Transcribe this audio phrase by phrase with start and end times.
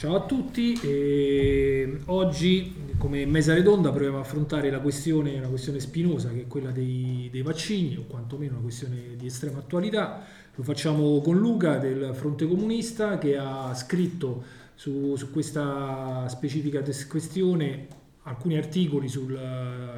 [0.00, 5.78] Ciao a tutti, e oggi come mesa redonda proviamo a affrontare la questione, una questione
[5.78, 10.24] spinosa che è quella dei, dei, vaccini o quantomeno una questione di estrema attualità.
[10.54, 14.42] Lo facciamo con Luca del Fronte Comunista che ha scritto
[14.74, 17.86] su, su questa specifica questione
[18.22, 19.38] alcuni articoli sul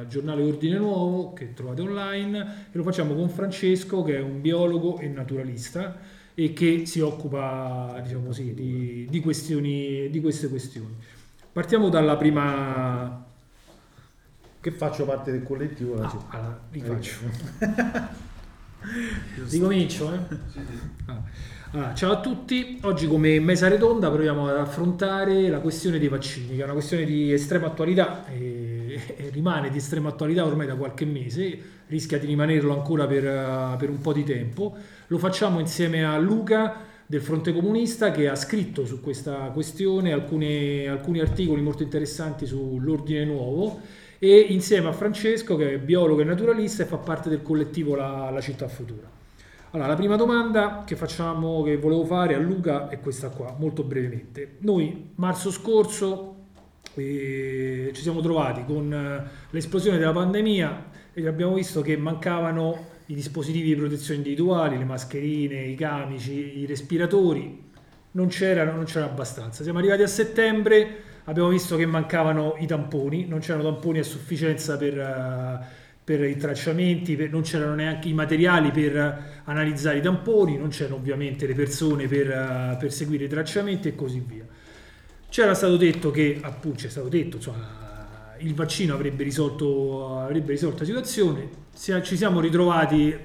[0.09, 2.39] giornale Ordine Nuovo che trovate online
[2.73, 5.97] e lo facciamo con Francesco che è un biologo e naturalista
[6.35, 10.95] e che si occupa diciamo così, di, di, questioni, di queste questioni.
[11.51, 13.25] Partiamo dalla prima...
[14.59, 16.01] Che faccio parte del collettivo?
[16.01, 17.15] Ah, allora, rifaccio.
[19.49, 20.19] Ricomincio, eh?
[20.51, 20.79] Sì, sì.
[21.05, 21.21] Ah.
[21.73, 26.55] Allora, ciao a tutti, oggi come mesa redonda proviamo ad affrontare la questione dei vaccini,
[26.55, 30.75] che è una questione di estrema attualità e, e rimane di estrema attualità ormai da
[30.75, 31.59] qualche mese,
[31.93, 34.75] rischia di rimanerlo ancora per, per un po' di tempo.
[35.07, 40.87] Lo facciamo insieme a Luca del Fronte Comunista che ha scritto su questa questione alcune,
[40.87, 43.79] alcuni articoli molto interessanti sull'ordine nuovo
[44.17, 48.29] e insieme a Francesco che è biologo e naturalista e fa parte del collettivo La,
[48.31, 49.11] la Città Futura.
[49.71, 53.83] Allora, la prima domanda che facciamo, che volevo fare a Luca è questa qua, molto
[53.83, 54.57] brevemente.
[54.59, 56.35] Noi marzo scorso
[56.95, 63.69] eh, ci siamo trovati con eh, l'esplosione della pandemia abbiamo visto che mancavano i dispositivi
[63.69, 67.61] di protezione individuali, le mascherine, i camici, i respiratori,
[68.11, 69.63] non c'erano, non c'era abbastanza.
[69.63, 70.87] Siamo arrivati a settembre,
[71.25, 75.65] abbiamo visto che mancavano i tamponi, non c'erano tamponi a sufficienza per, uh,
[76.03, 80.95] per i tracciamenti, per, non c'erano neanche i materiali per analizzare i tamponi, non c'erano
[80.95, 84.45] ovviamente le persone per, uh, per seguire i tracciamenti e così via.
[85.29, 87.82] C'era stato detto che, appunto, c'è stato detto, insomma,
[88.43, 91.49] il vaccino avrebbe risolto, avrebbe risolto la situazione.
[91.75, 93.15] Ci siamo ritrovati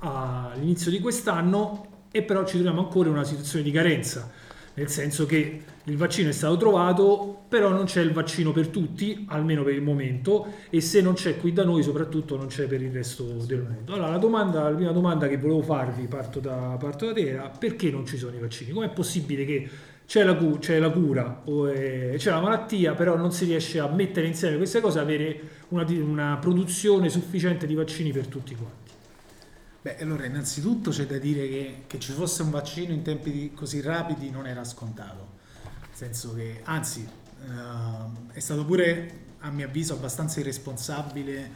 [0.00, 4.30] all'inizio di quest'anno e però ci troviamo ancora in una situazione di carenza,
[4.74, 9.24] nel senso che il vaccino è stato trovato, però non c'è il vaccino per tutti,
[9.28, 12.82] almeno per il momento, e se non c'è qui da noi soprattutto non c'è per
[12.82, 13.94] il resto del mondo.
[13.94, 17.48] Allora la, domanda, la prima domanda che volevo farvi, parto da, parto da te, era
[17.48, 18.70] perché non ci sono i vaccini?
[18.70, 19.68] Com'è possibile che
[20.08, 23.88] c'è la, cu- c'è la cura, è, c'è la malattia, però non si riesce a
[23.88, 28.90] mettere insieme queste cose, avere una, una produzione sufficiente di vaccini per tutti quanti.
[29.82, 33.52] Beh, allora innanzitutto c'è da dire che, che ci fosse un vaccino in tempi di,
[33.52, 35.28] così rapidi non era scontato,
[35.62, 37.06] nel senso che, anzi,
[37.44, 39.10] uh, è stato pure,
[39.40, 41.50] a mio avviso, abbastanza irresponsabile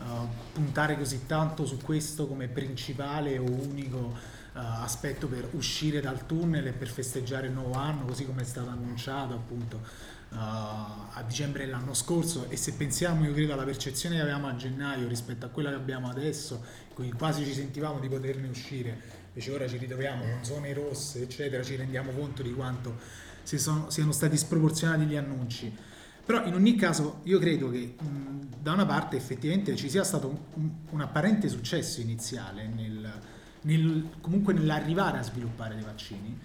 [0.00, 6.66] uh, puntare così tanto su questo come principale o unico aspetto per uscire dal tunnel
[6.68, 11.64] e per festeggiare il nuovo anno, così come è stato annunciato appunto uh, a dicembre
[11.64, 12.46] dell'anno scorso.
[12.48, 15.76] E se pensiamo, io credo, alla percezione che avevamo a gennaio rispetto a quella che
[15.76, 16.62] abbiamo adesso,
[16.94, 21.62] quindi quasi ci sentivamo di poterne uscire, invece ora ci ritroviamo con zone rosse, eccetera,
[21.62, 22.96] ci rendiamo conto di quanto
[23.42, 25.76] si sono, siano stati sproporzionati gli annunci.
[26.24, 30.28] Però in ogni caso io credo che mh, da una parte effettivamente ci sia stato
[30.54, 33.20] un, un apparente successo iniziale nel,
[33.64, 36.38] nel, comunque nell'arrivare a sviluppare dei vaccini,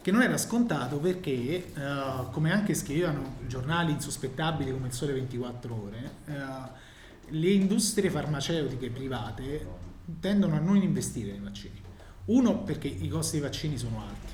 [0.00, 5.82] che non era scontato perché, uh, come anche scrivevano giornali insospettabili come il Sole 24
[5.82, 6.32] Ore, uh,
[7.30, 9.66] le industrie farmaceutiche private
[10.20, 11.80] tendono a non investire nei vaccini.
[12.26, 14.32] Uno, perché i costi dei vaccini sono alti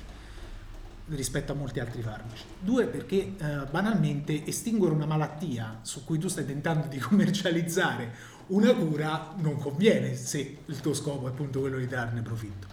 [1.15, 2.43] rispetto a molti altri farmaci.
[2.59, 8.13] Due, perché eh, banalmente estinguere una malattia su cui tu stai tentando di commercializzare
[8.51, 12.67] una cura non conviene se il tuo scopo è appunto quello di trarne profitto.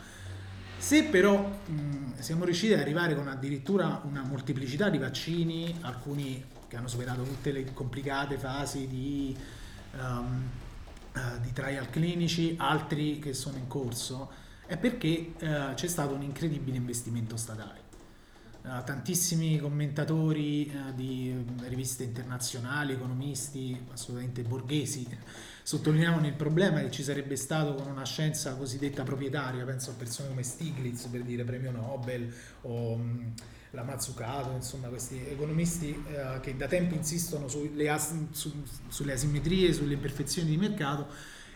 [0.77, 6.77] Se però mh, siamo riusciti ad arrivare con addirittura una molteplicità di vaccini, alcuni che
[6.77, 9.37] hanno superato tutte le complicate fasi di,
[9.99, 10.49] um,
[11.15, 14.31] uh, di trial clinici, altri che sono in corso,
[14.67, 17.87] è perché uh, c'è stato un incredibile investimento statale.
[18.63, 21.35] Uh, tantissimi commentatori di
[21.69, 25.07] riviste internazionali, economisti assolutamente borghesi,
[25.69, 30.31] sottolineavano il problema che ci sarebbe stato con una scienza cosiddetta proprietaria, penso a persone
[30.31, 32.99] come Stiglitz per dire premio Nobel o
[33.73, 38.51] la Mazzucato, insomma questi economisti uh, che da tempo insistono sulle, as- su,
[38.89, 41.09] sulle asimmetrie, sulle imperfezioni di mercato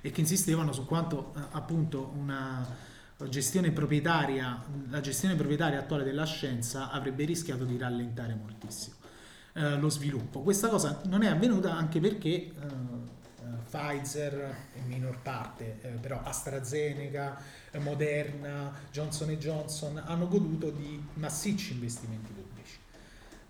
[0.02, 2.68] e che insistevano su quanto appunto una
[3.30, 8.96] gestione proprietaria, la gestione proprietaria attuale della scienza avrebbe rischiato di rallentare moltissimo
[9.54, 10.42] eh, lo sviluppo.
[10.42, 13.21] Questa cosa non è avvenuta anche perché eh, eh
[13.72, 17.40] Pfizer in minor parte, eh, però AstraZeneca,
[17.78, 22.78] Moderna, Johnson Johnson hanno goduto di massicci investimenti pubblici.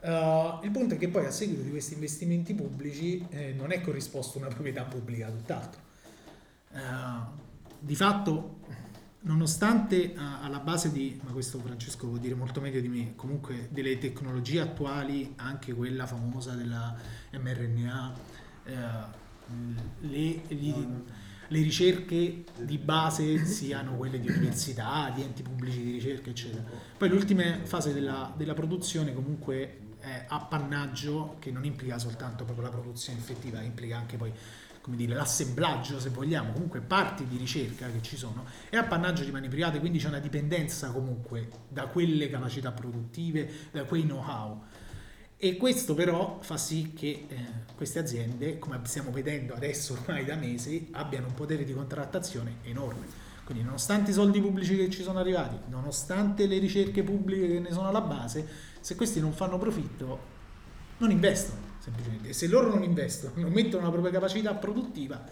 [0.02, 3.80] Uh, il punto è che poi a seguito di questi investimenti pubblici eh, non è
[3.80, 5.80] corrisposto una proprietà pubblica, tutt'altro.
[6.70, 7.40] Uh,
[7.80, 8.60] di fatto
[9.22, 13.98] nonostante alla base di, ma questo Francesco può dire molto meglio di me, comunque delle
[13.98, 16.96] tecnologie attuali, anche quella famosa della
[17.32, 18.14] mRNA,
[20.00, 20.74] le, gli,
[21.48, 26.62] le, ricerche di base siano quelle di università, di enti pubblici di ricerca, eccetera.
[26.96, 32.72] Poi l'ultima fase della, della produzione comunque è appannaggio che non implica soltanto proprio la
[32.72, 34.32] produzione effettiva, implica anche poi
[34.82, 39.30] come dire, l'assemblaggio, se vogliamo, comunque parti di ricerca che ci sono, è appannaggio di
[39.30, 44.60] mani private, quindi c'è una dipendenza comunque da quelle capacità produttive, da quei know-how.
[45.44, 47.36] E questo però fa sì che eh,
[47.74, 53.06] queste aziende, come stiamo vedendo adesso ormai da mesi, abbiano un potere di contrattazione enorme.
[53.42, 57.72] Quindi nonostante i soldi pubblici che ci sono arrivati, nonostante le ricerche pubbliche che ne
[57.72, 58.46] sono alla base,
[58.78, 60.20] se questi non fanno profitto,
[60.98, 62.28] non investono semplicemente.
[62.28, 65.28] E se loro non investono, non mettono la propria capacità produttiva,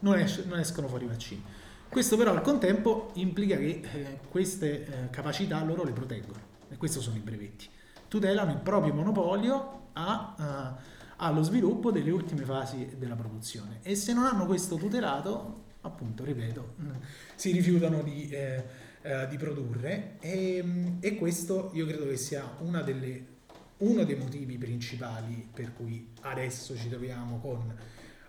[0.00, 1.42] non, es- non escono fuori i vaccini.
[1.88, 7.00] Questo però al contempo implica che eh, queste eh, capacità loro le proteggono e questi
[7.00, 7.72] sono i brevetti.
[8.14, 10.82] Tutelano il proprio monopolio a, uh,
[11.16, 13.80] allo sviluppo delle ultime fasi della produzione.
[13.82, 16.90] E se non hanno questo tutelato, appunto, ripeto, mm,
[17.34, 18.64] si rifiutano di, eh,
[19.02, 20.18] eh, di produrre.
[20.20, 22.48] E, e questo io credo che sia
[22.84, 23.32] delle
[23.78, 27.76] uno dei motivi principali per cui adesso ci troviamo con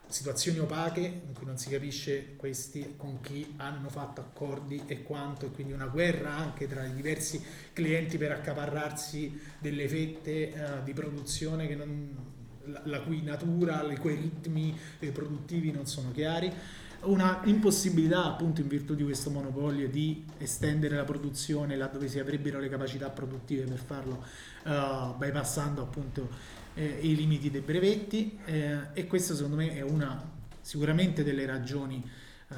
[0.08, 5.46] situazioni opache in cui non si capisce questi con chi hanno fatto accordi e quanto
[5.46, 7.44] e quindi una guerra anche tra i diversi
[7.74, 12.16] clienti per accaparrarsi delle fette uh, di produzione non,
[12.66, 16.52] la, la, cui natura, i cui ritmi eh, produttivi non sono chiari.
[17.02, 22.60] Una impossibilità appunto in virtù di questo monopolio di estendere la produzione laddove si avrebbero
[22.60, 24.26] le capacità produttive per farlo
[24.64, 26.30] uh, bypassando appunto
[26.76, 32.04] eh, i limiti dei brevetti eh, e questo secondo me è una sicuramente delle ragioni
[32.50, 32.56] uh,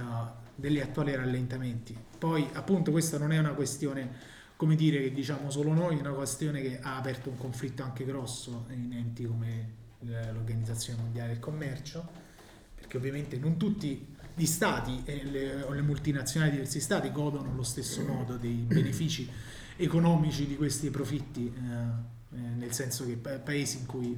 [0.56, 1.96] degli attuali rallentamenti.
[2.18, 6.14] Poi appunto questa non è una questione come dire che diciamo solo noi, è una
[6.14, 11.40] questione che ha aperto un conflitto anche grosso in enti come eh, l'Organizzazione Mondiale del
[11.40, 12.08] Commercio,
[12.76, 17.52] perché ovviamente non tutti gli stati e le, o le multinazionali di diversi stati godono
[17.52, 19.30] allo stesso modo dei benefici
[19.76, 24.18] economici di questi profitti, eh, nel senso che pa- paesi cui,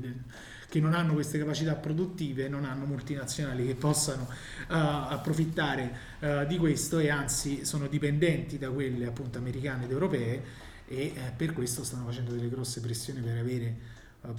[0.68, 4.28] che non hanno queste capacità produttive non hanno multinazionali che possano uh,
[4.68, 10.44] approfittare uh, di questo e anzi sono dipendenti da quelle appunto americane ed europee
[10.88, 13.78] e eh, per questo stanno facendo delle grosse pressioni per avere
[14.22, 14.34] uh,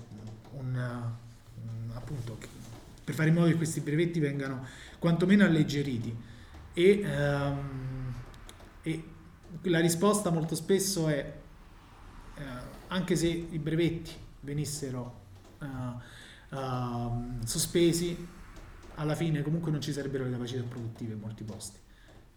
[0.59, 2.39] un, un appunto
[3.11, 4.67] per fare in modo che questi brevetti vengano
[4.99, 6.17] quantomeno alleggeriti.
[6.73, 8.15] E, um,
[8.83, 9.05] e
[9.63, 11.33] la risposta molto spesso è,
[12.37, 12.41] uh,
[12.93, 15.21] anche se i brevetti venissero
[15.59, 18.27] uh, uh, sospesi,
[18.95, 21.79] alla fine comunque non ci sarebbero le capacità produttive in molti posti.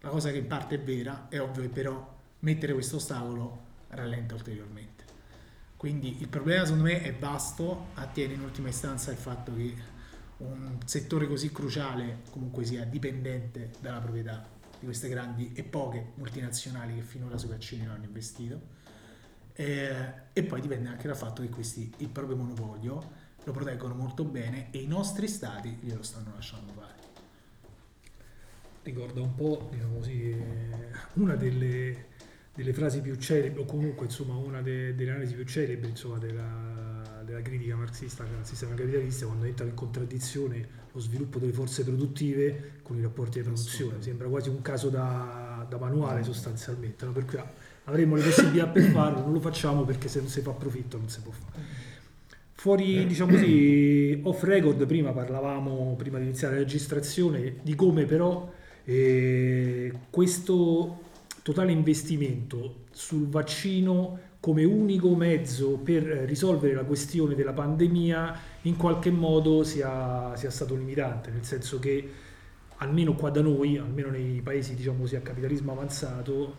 [0.02, 5.04] La cosa che in parte è vera, è ovvio però mettere questo ostacolo rallenta ulteriormente.
[5.78, 9.92] Quindi il problema secondo me è vasto, attiene in ultima istanza al fatto che
[10.38, 14.46] un settore così cruciale comunque sia dipendente dalla proprietà
[14.80, 18.82] di queste grandi e poche multinazionali che finora sui vaccini non hanno investito.
[19.56, 24.24] Eh, e poi dipende anche dal fatto che questi il proprio monopolio lo proteggono molto
[24.24, 27.02] bene e i nostri stati glielo stanno lasciando fare.
[28.84, 30.36] Ricorda un po', diciamo così,
[31.14, 32.08] una delle,
[32.54, 36.84] delle frasi più celebri, o comunque insomma una de, delle analisi più celebri insomma, della
[37.24, 42.74] della critica marxista al sistema capitalista quando entra in contraddizione lo sviluppo delle forze produttive
[42.84, 44.02] con i rapporti di produzione.
[44.02, 47.12] Sembra quasi un caso da, da manuale sostanzialmente, no?
[47.12, 47.40] per cui
[47.86, 51.10] avremo le possibilità per farlo, non lo facciamo perché se non si fa profitto non
[51.10, 51.82] si può fare.
[52.54, 58.50] Fuori, diciamo così, off record, prima parlavamo, prima di iniziare la registrazione, di come però
[58.86, 61.02] eh, questo
[61.42, 69.10] totale investimento sul vaccino come unico mezzo per risolvere la questione della pandemia in qualche
[69.10, 72.10] modo sia, sia stato limitante, nel senso che
[72.78, 76.58] almeno qua da noi, almeno nei paesi diciamo così a capitalismo avanzato,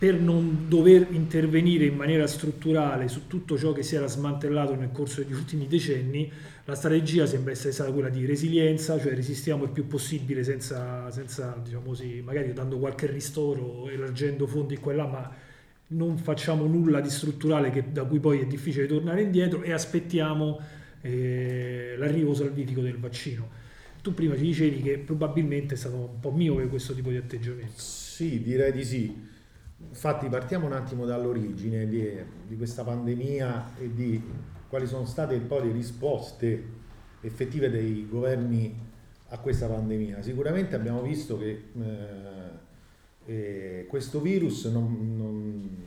[0.00, 4.92] per non dover intervenire in maniera strutturale su tutto ciò che si era smantellato nel
[4.92, 6.32] corso degli ultimi decenni,
[6.64, 11.54] la strategia sembra essere stata quella di resilienza, cioè resistiamo il più possibile senza, senza
[11.62, 15.34] diciamo così, magari dando qualche ristoro, elargendo fondi qua e là, ma
[15.88, 20.58] non facciamo nulla di strutturale che, da cui poi è difficile tornare indietro e aspettiamo
[21.02, 23.50] eh, l'arrivo salvifico del vaccino.
[24.00, 27.74] Tu prima ci dicevi che probabilmente è stato un po' miope questo tipo di atteggiamento.
[27.76, 29.28] Sì, direi di sì.
[29.88, 32.08] Infatti partiamo un attimo dall'origine di,
[32.46, 34.22] di questa pandemia e di
[34.68, 36.64] quali sono state poi le risposte
[37.22, 38.88] effettive dei governi
[39.28, 40.22] a questa pandemia.
[40.22, 42.58] Sicuramente abbiamo visto che eh,
[43.26, 45.86] eh, questo virus non, non,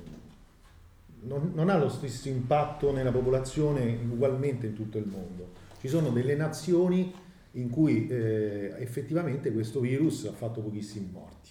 [1.21, 5.51] non, non, ha lo stesso impatto nella popolazione ugualmente in tutto il mondo.
[5.79, 7.13] Ci sono delle nazioni
[7.51, 11.42] in cui eh, effettivamente questo virus ha fatto pochissimi morti.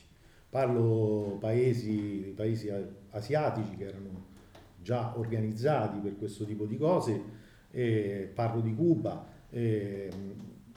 [0.53, 2.71] Parlo paesi, paesi
[3.09, 4.27] asiatici che erano
[4.83, 7.23] già organizzati per questo tipo di cose,
[7.71, 10.11] eh, parlo di Cuba, eh,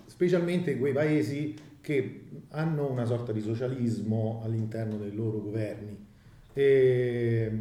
[0.06, 6.06] specialmente quei paesi che hanno una sorta di socialismo all'interno dei loro governi.
[6.54, 7.52] E,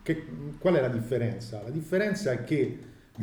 [0.00, 0.24] che,
[0.58, 1.62] qual è la differenza?
[1.62, 2.78] La differenza è che,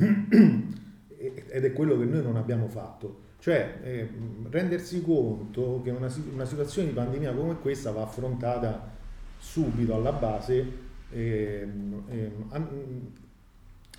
[1.18, 4.10] ed è quello che noi non abbiamo fatto, cioè eh,
[4.52, 8.92] rendersi conto che una, una, situazione di pandemia come questa va affrontata
[9.40, 10.72] subito alla base
[11.10, 11.68] eh,
[12.08, 12.32] eh,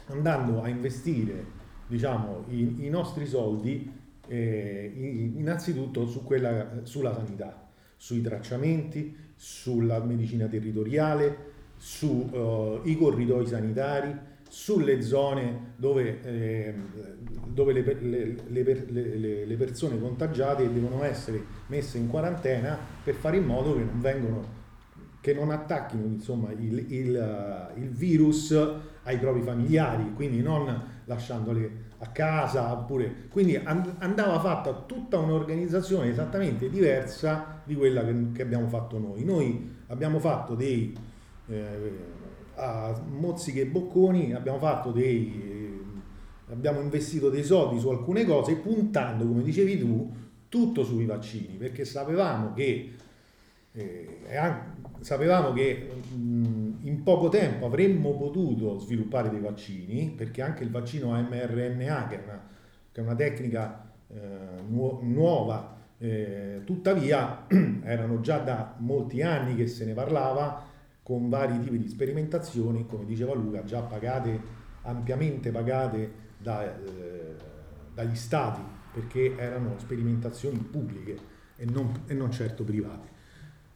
[0.07, 1.45] andando a investire
[1.89, 3.93] diciamo, i, i nostri soldi
[4.29, 4.93] eh,
[5.37, 14.17] innanzitutto su quella, sulla sanità, sui tracciamenti, sulla medicina territoriale, sui uh, corridoi sanitari,
[14.53, 16.75] sulle zone dove, eh,
[17.47, 23.47] dove le, le, le, le, persone contagiate devono essere messe in quarantena per fare in
[23.47, 24.45] modo che non, vengono,
[25.23, 28.55] che non attacchino insomma, il, il, il virus
[29.05, 33.29] ai propri familiari, quindi non lasciandole a casa, oppure...
[33.31, 39.25] quindi andava fatta tutta un'organizzazione esattamente diversa di quella che, che abbiamo fatto noi.
[39.25, 40.95] Noi abbiamo fatto dei
[41.49, 42.12] eh,
[42.63, 45.61] a mozziche e bocconi, abbiamo fatto dei
[46.53, 50.15] abbiamo investito dei soldi su alcune cose puntando, come dicevi tu,
[50.49, 52.93] tutto sui vaccini, perché sapevamo che
[53.73, 54.21] eh,
[55.01, 61.11] sapevamo che mh, in poco tempo avremmo potuto sviluppare dei vaccini, perché anche il vaccino
[61.11, 62.49] mRNA, che è una,
[62.93, 64.19] che è una tecnica eh,
[64.69, 67.47] nu- nuova, eh, tuttavia
[67.83, 70.71] erano già da molti anni che se ne parlava
[71.03, 74.41] con vari tipi di sperimentazioni, come diceva Luca, già pagate,
[74.83, 77.35] ampiamente pagate da, eh,
[77.95, 78.61] dagli stati,
[78.93, 81.17] perché erano sperimentazioni pubbliche
[81.57, 83.11] e non, e non certo private.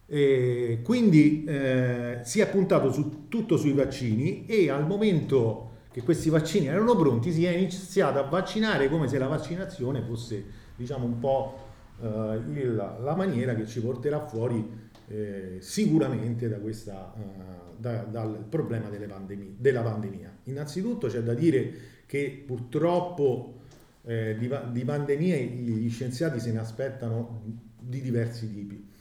[0.05, 6.29] E quindi eh, si è puntato su, tutto sui vaccini e al momento che questi
[6.29, 10.45] vaccini erano pronti si è iniziato a vaccinare come se la vaccinazione fosse
[10.77, 11.59] diciamo un po'
[12.01, 18.45] eh, il, la maniera che ci porterà fuori eh, sicuramente da questa, uh, da, dal
[18.49, 20.39] problema pandemie, della pandemia.
[20.43, 21.73] Innanzitutto c'è da dire
[22.05, 23.61] che purtroppo
[24.03, 27.41] eh, di, di pandemie gli scienziati se ne aspettano
[27.79, 28.95] di diversi tipi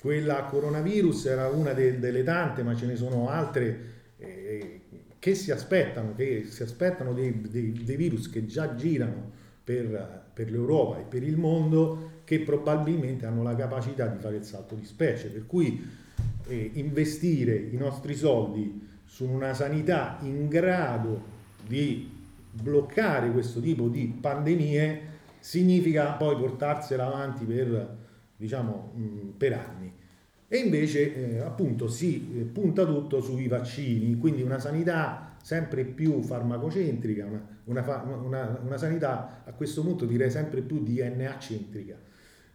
[0.00, 4.80] quella coronavirus era una de- delle tante, ma ce ne sono altre eh,
[5.18, 9.32] che si aspettano, che si aspettano dei, dei, dei virus che già girano
[9.64, 14.44] per, per, l'Europa e per il mondo, che probabilmente hanno la capacità di fare il
[14.44, 15.28] salto di specie.
[15.28, 15.82] Per cui
[16.46, 21.22] eh, investire i nostri soldi su una sanità in grado
[21.66, 22.06] di
[22.50, 25.00] bloccare questo tipo di pandemie
[25.38, 27.96] significa poi portarsela avanti per
[28.36, 29.90] diciamo, mh, per anni.
[30.48, 36.20] E invece eh, appunto si eh, punta tutto sui vaccini, quindi una sanità sempre più
[36.20, 41.96] farmacocentrica, una, una, una, una sanità a questo punto direi sempre più DNA centrica,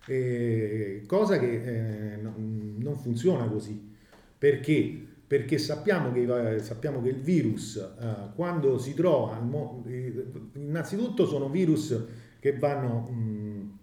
[0.08, 3.92] eh, cosa che eh, non funziona così.
[4.38, 5.08] Perché?
[5.26, 9.42] Perché sappiamo che, sappiamo che il virus eh, quando si trova,
[9.88, 11.98] eh, innanzitutto sono virus
[12.40, 13.10] che vanno...
[13.10, 13.82] Mh,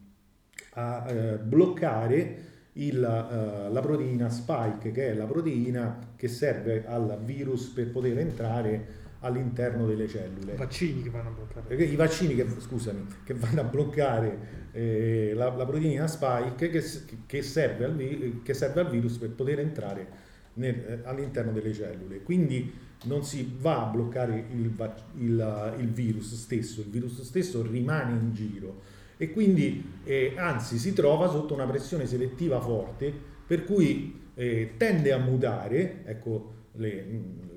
[0.75, 7.19] a eh, bloccare il, uh, la proteina spike, che è la proteina che serve al
[7.25, 10.55] virus per poter entrare all'interno delle cellule.
[10.55, 11.75] I vaccini che vanno a bloccare.
[11.85, 14.39] I vaccini che, scusami, che vanno a bloccare
[14.73, 16.83] eh, la, la, proteina spike che,
[17.27, 20.07] che, serve al, che, serve al, virus per poter entrare
[20.55, 22.23] nel, eh, all'interno delle cellule.
[22.23, 22.73] Quindi
[23.05, 24.73] non si va a bloccare il,
[25.17, 30.95] il, il virus stesso, il virus stesso rimane in giro e quindi eh, anzi si
[30.95, 33.12] trova sotto una pressione selettiva forte
[33.47, 37.07] per cui eh, tende a mutare, ecco le,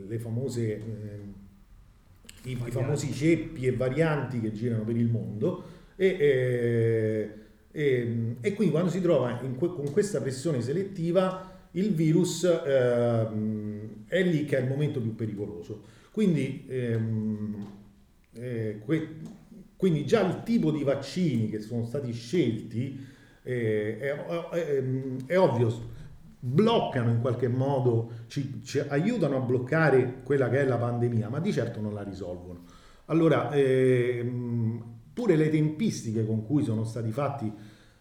[0.07, 0.81] le famose, eh,
[2.43, 5.63] i, i, famosi ceppi e varianti che girano per il mondo
[5.95, 7.29] e, eh,
[7.71, 14.21] e, e quindi quando si trova que, con questa pressione selettiva il virus ehm, è
[14.23, 15.83] lì che è il momento più pericoloso.
[16.11, 17.67] Quindi ehm,
[18.33, 19.07] eh, que,
[19.75, 23.05] quindi già il tipo di vaccini che sono stati scelti
[23.43, 24.83] eh, è, è,
[25.25, 25.89] è, ovvio,
[26.45, 31.39] bloccano in qualche modo, ci, ci, aiutano a bloccare quella che è la pandemia, ma
[31.39, 32.63] di certo non la risolvono.
[33.05, 34.29] Allora, eh,
[35.13, 37.51] pure le tempistiche con cui sono stati fatti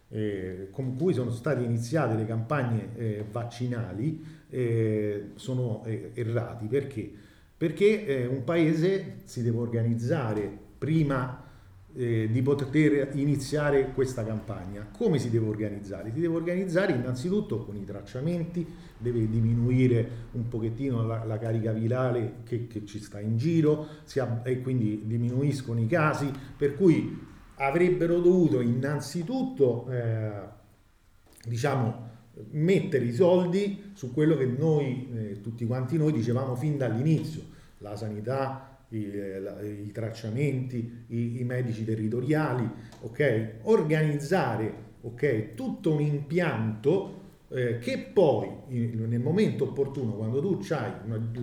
[0.09, 6.67] eh, con cui sono state iniziate le campagne eh, vaccinali eh, sono eh, errati.
[6.67, 7.11] Perché?
[7.57, 11.42] Perché eh, un paese si deve organizzare prima
[11.95, 14.87] eh, di poter iniziare questa campagna.
[14.91, 16.11] Come si deve organizzare?
[16.11, 18.65] Si deve organizzare innanzitutto con i tracciamenti,
[18.97, 24.45] deve diminuire un pochettino la, la carica virale che, che, ci sta in giro ab-
[24.47, 30.31] e quindi diminuiscono i casi, per cui avrebbero dovuto innanzitutto eh,
[31.45, 32.11] diciamo,
[32.51, 37.41] mettere i soldi su quello che noi, eh, tutti quanti noi, dicevamo fin dall'inizio,
[37.79, 42.69] la sanità, i, la, i tracciamenti, i, i, medici territoriali,
[43.01, 43.53] ok?
[43.63, 50.91] Organizzare ok, tutto un impianto eh, che poi in, nel momento opportuno, quando tu hai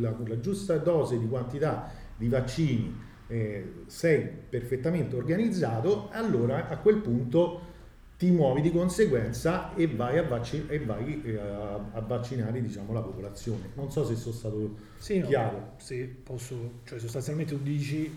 [0.00, 6.97] la, la giusta dose di quantità di vaccini, eh, sei perfettamente organizzato, allora a quel
[6.97, 7.69] punto
[8.21, 13.00] ti muovi di conseguenza e vai a, vaccin- e vai, eh, a, vaccinare diciamo, la
[13.00, 13.71] popolazione.
[13.77, 15.57] Non so se sono stato sì, chiaro.
[15.57, 18.15] No, sì, posso, cioè sostanzialmente tu dici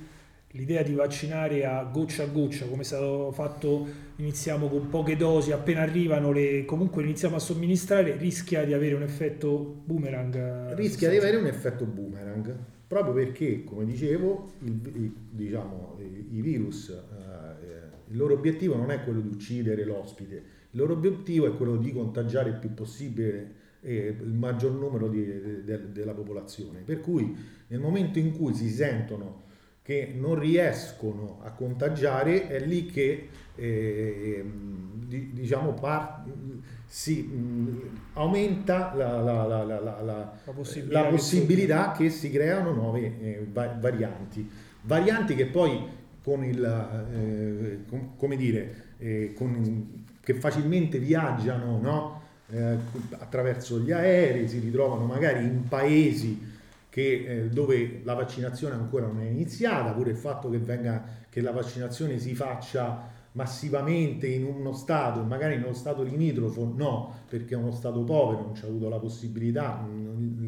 [0.50, 5.54] l'idea di vaccinare a goccia a goccia, come è stato fatto, iniziamo con poche dosi,
[5.54, 10.76] appena arrivano le, comunque iniziamo a somministrare, rischia di avere un effetto boomerang.
[10.76, 17.43] Rischia di avere un effetto boomerang proprio perché, come dicevo, il, diciamo, i virus, eh,
[18.14, 20.36] il loro obiettivo non è quello di uccidere l'ospite,
[20.70, 25.26] il loro obiettivo è quello di contagiare il più possibile eh, il maggior numero di,
[25.26, 26.80] de, de, della popolazione.
[26.86, 27.36] Per cui
[27.68, 29.42] nel momento in cui si sentono
[29.82, 34.46] che non riescono a contagiare, è lì che eh,
[35.06, 36.24] diciamo, par-
[36.86, 43.48] si mh, aumenta la, la, la, la possibilità, possibilità che, che, si creano nuove eh,
[43.52, 44.48] varianti.
[44.84, 46.64] Varianti che poi con il,
[47.14, 52.22] eh, com, come dire, eh, con, che facilmente viaggiano no?
[52.50, 52.78] Eh,
[53.18, 56.52] attraverso gli aerei, si ritrovano magari in paesi
[56.90, 61.42] che, eh, dove la vaccinazione ancora non è iniziata, pure il fatto che, venga, che
[61.42, 67.56] la vaccinazione si faccia massivamente in uno Stato, magari in uno Stato limitrofo, no, perché
[67.56, 69.88] è uno Stato povero, non c'è avuto la possibilità,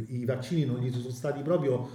[0.08, 1.88] i vaccini non gli sono stati proprio,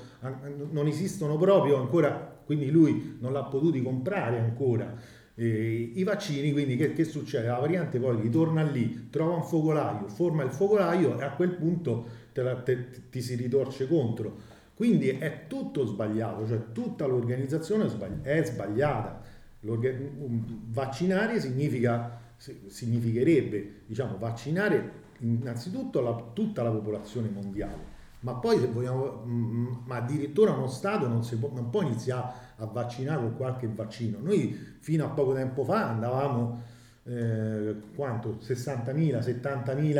[0.71, 4.95] non esistono proprio ancora, quindi lui non l'ha potuti comprare ancora.
[5.35, 7.47] Eh, I vaccini, quindi che, che, succede?
[7.47, 12.07] La variante poi ritorna lì, trova un focolaio, forma il focolaio e a quel punto
[12.33, 14.59] te la, te, ti si ritorce contro.
[14.75, 17.87] Quindi è tutto sbagliato, cioè tutta l'organizzazione
[18.23, 19.30] è sbagliata
[19.61, 29.23] Vaccinare significa, significherebbe diciamo, vaccinare innanzitutto la, tutta la popolazione mondiale, ma poi se vogliamo,
[29.85, 34.19] ma addirittura uno Stato non, può, non può iniziare a vaccinare con qualche vaccino.
[34.21, 36.63] Noi fino a poco tempo fa andavamo
[37.05, 38.39] eh, quanto?
[38.41, 39.99] 60.000, 70.000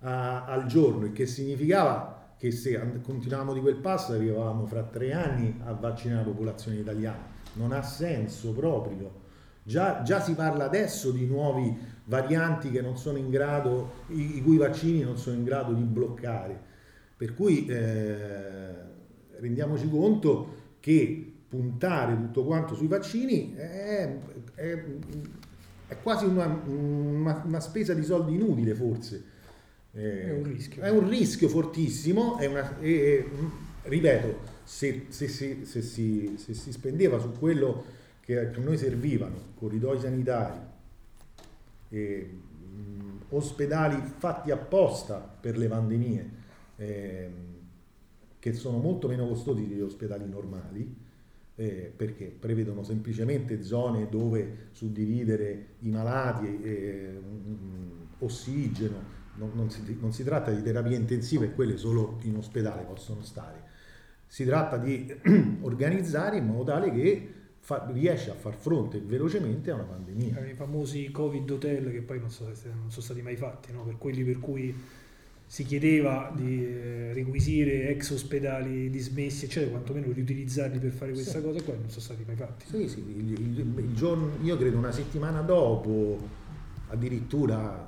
[0.00, 5.12] a, al giorno, il che significava che se continuavamo di quel passo arrivavamo fra tre
[5.12, 9.26] anni a vaccinare la popolazione italiana non ha senso proprio.
[9.62, 14.42] Già, già, si parla adesso di nuovi varianti che non sono in grado, i, i
[14.42, 16.58] cui vaccini non sono in grado di bloccare.
[17.16, 18.74] Per cui eh,
[19.38, 24.16] rendiamoci conto che puntare tutto quanto sui vaccini è,
[24.54, 24.84] è,
[25.88, 29.24] è quasi una, una, una, spesa di soldi inutile forse.
[29.92, 30.82] Eh, è un rischio.
[30.82, 33.24] È un rischio fortissimo, è una, è,
[33.82, 37.84] ripeto, se, se, se, se si, spendeva su quello
[38.20, 40.58] che a noi servivano, corridoi sanitari,
[41.88, 42.38] eh,
[43.30, 46.30] ospedali fatti apposta per le pandemie,
[46.76, 47.30] eh,
[48.38, 50.94] che sono molto meno costosi degli ospedali normali,
[51.54, 57.18] eh, perché prevedono semplicemente zone dove suddividere i malati, eh,
[58.18, 63.22] ossigeno, non, non, si, non, si, tratta di terapie intensive, quelle solo in ospedale possono
[63.22, 63.67] stare.
[64.28, 65.12] Si tratta di
[65.62, 67.28] organizzare in modo tale che
[67.60, 70.46] fa, riesce a far fronte velocemente a una pandemia.
[70.46, 73.82] I famosi Covid hotel che poi non, so, non sono stati mai fatti, no?
[73.82, 74.74] per quelli per cui
[75.50, 81.44] si chiedeva di eh, requisire ex ospedali dismessi, eccetera, quantomeno riutilizzarli per fare questa sì.
[81.44, 82.66] cosa qua, non sono stati mai fatti.
[82.68, 86.18] Sì, sì, il, il, il giorno, io credo una settimana dopo,
[86.88, 87.87] addirittura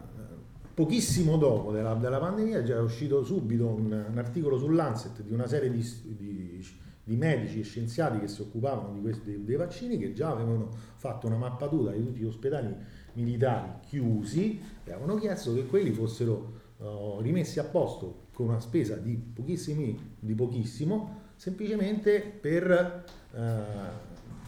[0.74, 5.70] pochissimo dopo della, della pandemia è uscito subito un, un, articolo sull'Ancet di una serie
[5.70, 6.66] di, di,
[7.04, 11.26] di, medici e scienziati che si occupavano di questi, dei vaccini che già avevano fatto
[11.26, 12.74] una mappatura di tutti gli ospedali
[13.14, 18.96] militari chiusi e avevano chiesto che quelli fossero uh, rimessi a posto con una spesa
[18.96, 23.38] di, di pochissimo semplicemente per uh,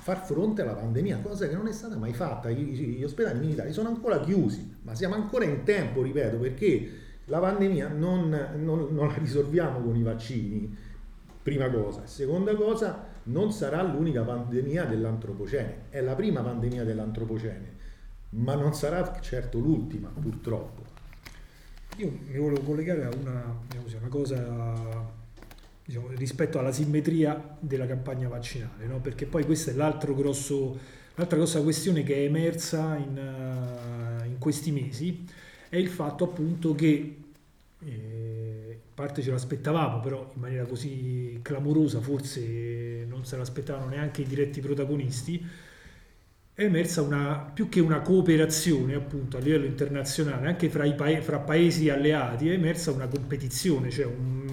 [0.03, 2.51] far fronte alla pandemia, cosa che non è stata mai fatta.
[2.51, 6.90] Gli, gli ospedali militari sono ancora chiusi, ma siamo ancora in tempo, ripeto, perché
[7.27, 10.77] la pandemia non, non, non la risolviamo con i vaccini,
[11.42, 12.07] prima cosa.
[12.07, 17.77] Seconda cosa, non sarà l'unica pandemia dell'antropocene, è la prima pandemia dell'antropocene,
[18.31, 20.90] ma non sarà certo l'ultima, purtroppo.
[21.97, 23.59] Io mi volevo collegare a una,
[23.99, 25.21] una cosa
[25.85, 29.01] diciamo, rispetto alla simmetria della campagna vaccinale, no?
[29.01, 30.79] perché poi questa è l'altro grosso,
[31.14, 35.25] l'altra grossa questione che è emersa in, uh, in questi mesi,
[35.68, 37.16] è il fatto appunto che
[37.85, 44.22] eh, in parte ce l'aspettavamo, però in maniera così clamorosa forse non se l'aspettavano neanche
[44.22, 45.44] i diretti protagonisti,
[46.55, 51.38] è emersa una, più che una cooperazione appunto a livello internazionale, anche fra, pa- fra
[51.38, 54.52] paesi alleati, è emersa una competizione, cioè un,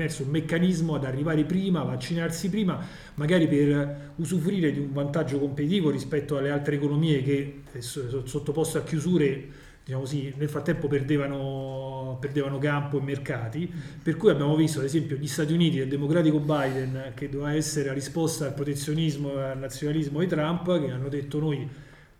[0.00, 2.84] emerso un meccanismo ad arrivare prima, a vaccinarsi prima,
[3.14, 8.82] magari per usufruire di un vantaggio competitivo rispetto alle altre economie che sono sottoposte a
[8.82, 14.84] chiusure diciamo così, nel frattempo perdevano, perdevano, campo e mercati, per cui abbiamo visto ad
[14.84, 19.42] esempio gli Stati Uniti del democratico Biden che doveva essere la risposta al protezionismo e
[19.42, 21.68] al nazionalismo di Trump, che hanno detto noi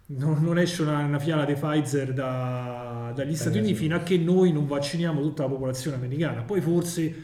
[0.06, 4.16] non, non esce una, una, fiala di Pfizer da, dagli Stati Uniti fino a che
[4.16, 7.14] noi non vacciniamo tutta la popolazione americana, poi forse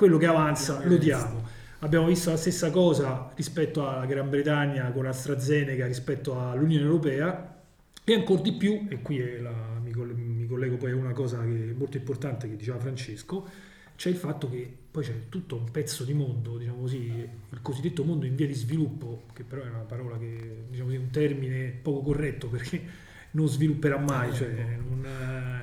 [0.00, 1.46] quello che avanza lo diamo.
[1.80, 7.60] Abbiamo visto la stessa cosa rispetto alla Gran Bretagna con AstraZeneca rispetto all'Unione Europea
[8.02, 11.68] e ancora di più, e qui la, mi, mi, collego poi a una cosa che
[11.68, 13.46] è molto importante che diceva Francesco,
[13.94, 17.04] c'è il fatto che poi c'è tutto un pezzo di mondo, diciamo così,
[17.50, 20.98] il cosiddetto mondo in via di sviluppo, che però è una parola che, diciamo così,
[20.98, 22.82] un termine poco corretto perché
[23.32, 25.06] non svilupperà mai, cioè non,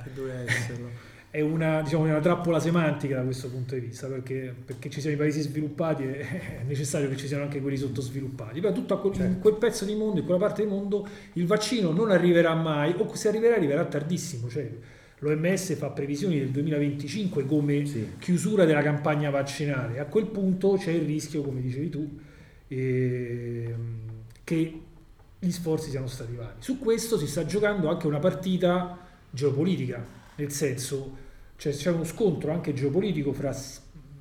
[0.04, 4.54] che doveva esserlo è una, diciamo, una, trappola semantica da questo punto di vista, perché,
[4.66, 8.60] perché ci siano i paesi sviluppati è, necessario che ci siano anche quelli sottosviluppati.
[8.60, 9.32] Però tutto quel, certo.
[9.32, 12.94] in quel pezzo di mondo, in quella parte del mondo, il vaccino non arriverà mai,
[12.98, 14.50] o se arriverà arriverà tardissimo.
[14.50, 14.70] Cioè,
[15.20, 18.08] L'OMS fa previsioni del 2025 come sì.
[18.20, 20.00] chiusura della campagna vaccinale.
[20.00, 22.20] A quel punto c'è il rischio, come dicevi tu,
[22.68, 23.76] eh,
[24.44, 24.82] che
[25.40, 26.56] gli sforzi siano stati vari.
[26.60, 28.98] Su questo si sta giocando anche una partita
[29.32, 30.06] geopolitica,
[30.38, 31.26] nel senso
[31.58, 33.56] cioè c'è uno scontro anche geopolitico fra,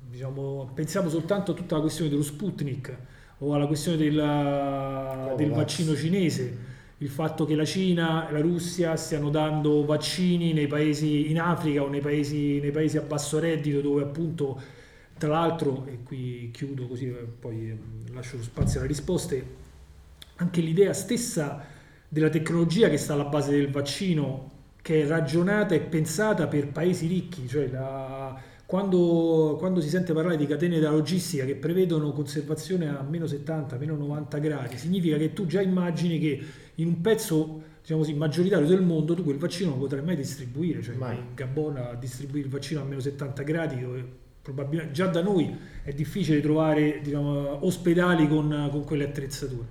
[0.09, 2.97] diciamo, pensiamo soltanto a tutta la questione dello Sputnik
[3.39, 6.65] o alla questione della, del vaccino cinese,
[6.97, 11.83] il fatto che la Cina e la Russia stiano dando vaccini nei paesi in Africa
[11.83, 14.59] o nei paesi, nei paesi a basso reddito dove appunto
[15.15, 17.05] tra l'altro, e qui chiudo così
[17.39, 19.45] poi ehm, lascio spazio alle risposte,
[20.37, 21.63] anche l'idea stessa
[22.07, 24.55] della tecnologia che sta alla base del vaccino
[24.87, 30.37] che è ragionata e pensata per paesi ricchi, cioè la, quando, quando, si sente parlare
[30.37, 35.33] di catene della logistica che prevedono conservazione a meno 70, meno 90 gradi, significa che
[35.33, 36.41] tu già immagini che
[36.75, 40.81] in un pezzo diciamo così, maggioritario del mondo tu quel vaccino non potrai mai distribuire,
[40.81, 41.17] cioè mai.
[41.17, 43.85] in Gabon a distribuire il vaccino a meno 70 gradi
[44.41, 49.65] probabilmente già da noi è difficile trovare diciamo, ospedali con, con quelle attrezzature.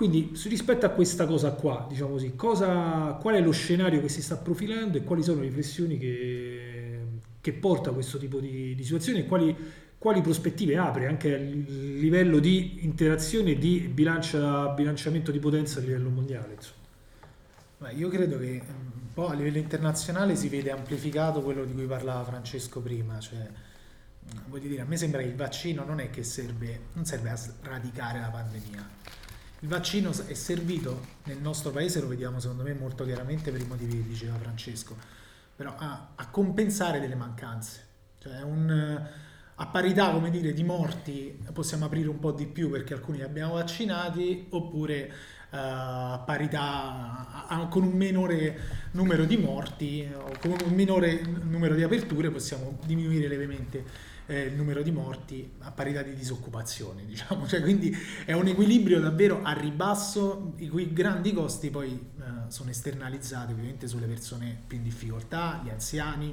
[0.00, 4.22] Quindi rispetto a questa cosa qua, diciamo così, cosa, qual è lo scenario che si
[4.22, 7.00] sta profilando e quali sono le riflessioni che,
[7.38, 9.54] che porta a questo tipo di, di situazioni e quali,
[9.98, 15.82] quali, prospettive apre anche a livello di interazione e di bilancia, bilanciamento di potenza a
[15.82, 16.56] livello mondiale?
[17.76, 21.84] Beh, io credo che un po' a livello internazionale si vede amplificato quello di cui
[21.84, 23.46] parlava Francesco prima, cioè
[24.46, 27.36] voglio dire, a me sembra che il vaccino non è che serve, non serve a
[27.36, 29.19] sradicare la pandemia
[29.62, 33.66] il vaccino è servito nel nostro paese, lo vediamo secondo me molto chiaramente per i
[33.66, 34.96] motivi che diceva Francesco,
[35.54, 37.88] però a, a compensare delle mancanze.
[38.18, 39.08] Cioè un,
[39.54, 43.24] a parità come dire, di morti possiamo aprire un po' di più perché alcuni li
[43.24, 45.12] abbiamo vaccinati, oppure
[45.50, 48.58] uh, a parità a, con un minore
[48.92, 53.84] numero di morti o con un minore numero di aperture possiamo diminuire lievemente
[54.30, 57.46] eh, il numero di morti a parità di disoccupazione, diciamo.
[57.50, 62.70] Cioè, quindi è un equilibrio davvero a ribasso, i cui grandi costi poi eh, sono
[62.70, 66.32] esternalizzati ovviamente sulle persone più in difficoltà, gli anziani.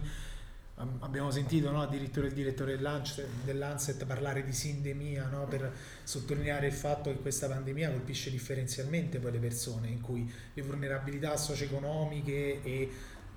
[0.99, 7.09] Abbiamo sentito no, addirittura il direttore dell'Anset parlare di sindemia no, per sottolineare il fatto
[7.09, 12.91] che questa pandemia colpisce differenzialmente poi le persone, in cui le vulnerabilità socio-economiche e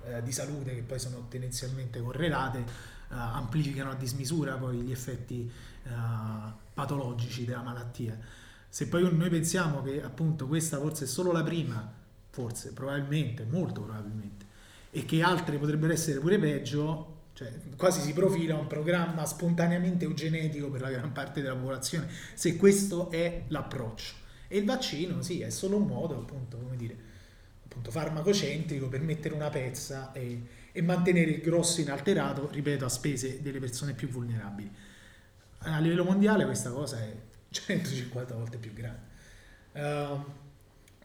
[0.05, 5.51] eh, di salute, che poi sono tendenzialmente correlate, amplificano a dismisura poi gli effetti
[5.83, 5.89] uh,
[6.73, 8.17] patologici della malattia.
[8.69, 11.91] Se poi noi pensiamo che appunto questa forse è solo la prima,
[12.29, 14.45] forse, probabilmente, molto probabilmente,
[14.91, 20.69] e che altre potrebbero essere pure peggio, cioè quasi si profila un programma spontaneamente eugenetico
[20.69, 24.13] per la gran parte della popolazione, se questo è l'approccio.
[24.47, 26.95] E il vaccino, sì, è solo un modo, appunto, come dire,
[27.65, 30.41] appunto, farmacocentrico per mettere una pezza e,
[30.71, 34.71] e mantenere il grosso inalterato, ripeto, a spese delle persone più vulnerabili.
[35.59, 37.13] A livello mondiale questa cosa è
[37.49, 39.09] 150 volte più grande.
[39.73, 40.23] Uh,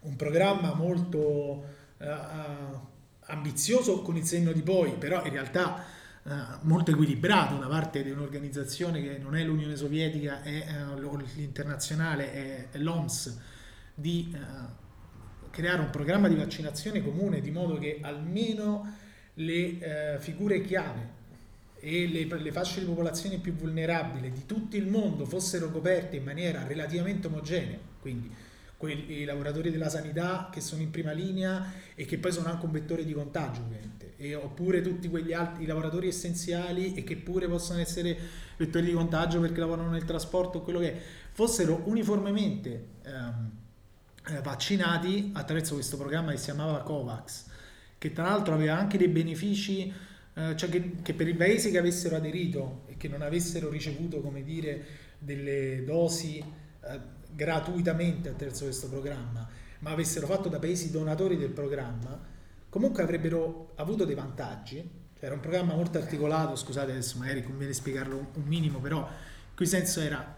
[0.03, 1.65] un programma molto
[1.99, 2.07] uh,
[3.27, 5.85] ambizioso con il senno di poi, però in realtà
[6.23, 10.65] uh, molto equilibrato, una parte di un'organizzazione che non è l'Unione Sovietica, è
[11.35, 13.41] l'internazionale, è, è l'OMS,
[13.99, 14.37] di
[15.51, 19.05] creare un programma di vaccinazione comune di modo che almeno
[19.39, 21.15] le figure chiave
[21.79, 26.25] e le, le, fasce di popolazione più vulnerabili di tutto il mondo fossero coperte in
[26.25, 28.31] maniera relativamente omogenea, quindi
[28.77, 32.67] quelli, i lavoratori della sanità che sono in prima linea e che poi sono anche
[32.67, 37.49] un vettore di contagio ovviamente, e, oppure tutti quegli altri lavoratori essenziali e che pure
[37.49, 38.19] possono essere
[38.57, 41.01] vettori di contagio perché lavorano nel trasporto o quello che è,
[41.33, 43.51] fossero uniformemente ehm,
[44.29, 47.45] eh, vaccinati attraverso questo programma che si chiamava COVAX,
[47.99, 49.93] che tra l'altro aveva anche dei benefici
[50.39, 54.21] eh, cioè che, che, per i paesi che avessero aderito e che non avessero ricevuto,
[54.21, 54.85] come dire,
[55.19, 62.21] delle dosi eh, gratuitamente attraverso questo programma, ma avessero fatto da paesi donatori del programma,
[62.69, 65.05] comunque avrebbero avuto dei vantaggi.
[65.19, 69.67] Era un programma molto articolato, scusate adesso magari conviene spiegarlo un minimo, però in cui
[69.67, 70.37] senso era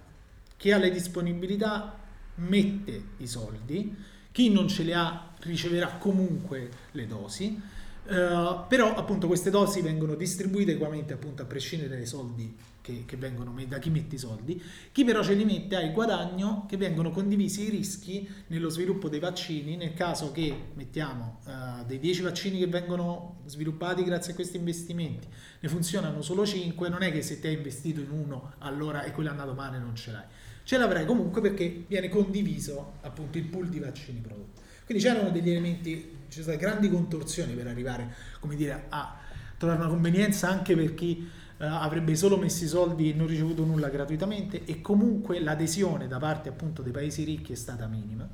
[0.57, 1.99] chi ha le disponibilità
[2.37, 3.97] mette i soldi,
[4.31, 7.61] chi non ce le ha riceverà comunque le dosi.
[8.09, 13.16] Uh, però appunto queste dosi vengono distribuite equamente appunto a prescindere dai soldi che, che,
[13.18, 14.62] vengono da chi mette i soldi.
[14.90, 19.11] Chi però ce li mette ha il guadagno che vengono condivisi i rischi nello sviluppo
[19.11, 19.77] dei vaccini.
[19.77, 25.29] Nel caso che mettiamo uh, dei 10 vaccini che vengono sviluppati grazie a questi investimenti
[25.61, 29.11] ne funzionano solo 5 non è che se ti hai investito in uno allora e
[29.12, 30.24] quello è andato male non ce l'hai.
[30.62, 35.51] Ce l'avrai comunque perché viene condiviso appunto il pool di vaccini prodotti quindi c'erano degli
[35.51, 39.18] elementi ci sono state grandi contorsioni per arrivare come dire, a
[39.59, 43.66] trovare una convenienza anche per chi eh, avrebbe solo messo i soldi e non ricevuto
[43.66, 48.27] nulla gratuitamente e comunque l'adesione da parte appunto dei paesi ricchi è stata minima.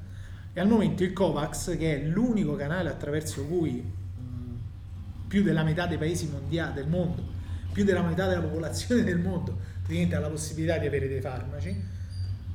[0.52, 5.86] E al momento il COVAX che è l'unico canale attraverso cui mh, più della metà
[5.88, 7.32] dei paesi mondiali del mondo
[7.72, 11.76] più della metà della popolazione del mondo praticamente ha la possibilità di avere dei farmaci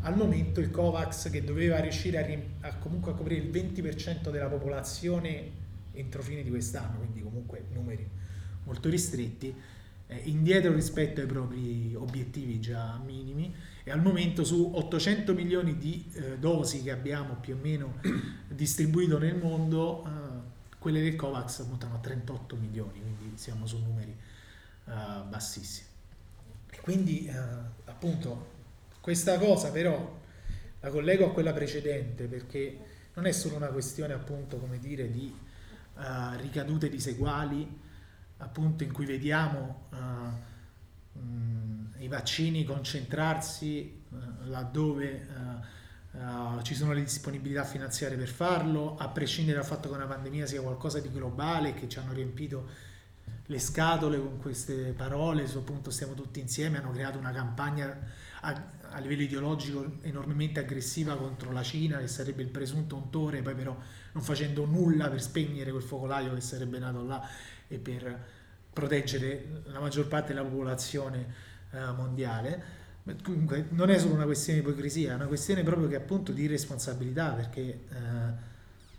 [0.02, 4.30] al momento il COVAX che doveva riuscire a, rim- a comunque a coprire il 20%
[4.30, 5.58] della popolazione
[5.94, 8.08] entro fine di quest'anno, quindi comunque numeri
[8.64, 9.54] molto ristretti,
[10.06, 16.10] è indietro rispetto ai propri obiettivi già minimi e al momento su 800 milioni di
[16.14, 18.00] eh, dosi che abbiamo più o meno
[18.48, 24.16] distribuito nel mondo, eh, quelle del COVAX montano a 38 milioni, quindi siamo su numeri
[24.86, 24.94] eh,
[25.28, 25.88] bassissimi.
[26.72, 27.34] E quindi eh,
[27.86, 28.58] appunto
[29.10, 30.22] questa cosa però
[30.82, 32.78] la collego a quella precedente perché
[33.16, 35.36] non è solo una questione appunto come dire di
[35.96, 36.02] uh,
[36.38, 37.68] ricadute diseguali
[38.38, 45.26] appunto in cui vediamo uh, mh, i vaccini concentrarsi uh, laddove
[46.64, 50.60] ci sono le disponibilità finanziarie per farlo, a prescindere dal fatto che una pandemia sia
[50.60, 52.68] qualcosa di globale che ci hanno riempito
[53.46, 57.96] le scatole con queste parole, su appunto stiamo tutti insieme, hanno creato una campagna
[58.42, 63.78] a, livello ideologico enormemente aggressiva contro la Cina, che sarebbe il presunto untore, poi però
[64.14, 67.28] non facendo nulla per spegnere quel focolaio che sarebbe nato là
[67.68, 68.38] e per
[68.72, 71.34] proteggere la maggior parte della popolazione
[71.72, 72.78] eh, mondiale.
[73.24, 76.44] Comunque non è solo una questione di ipocrisia, è una questione proprio che appunto di
[76.44, 78.48] irresponsabilità, perché eh,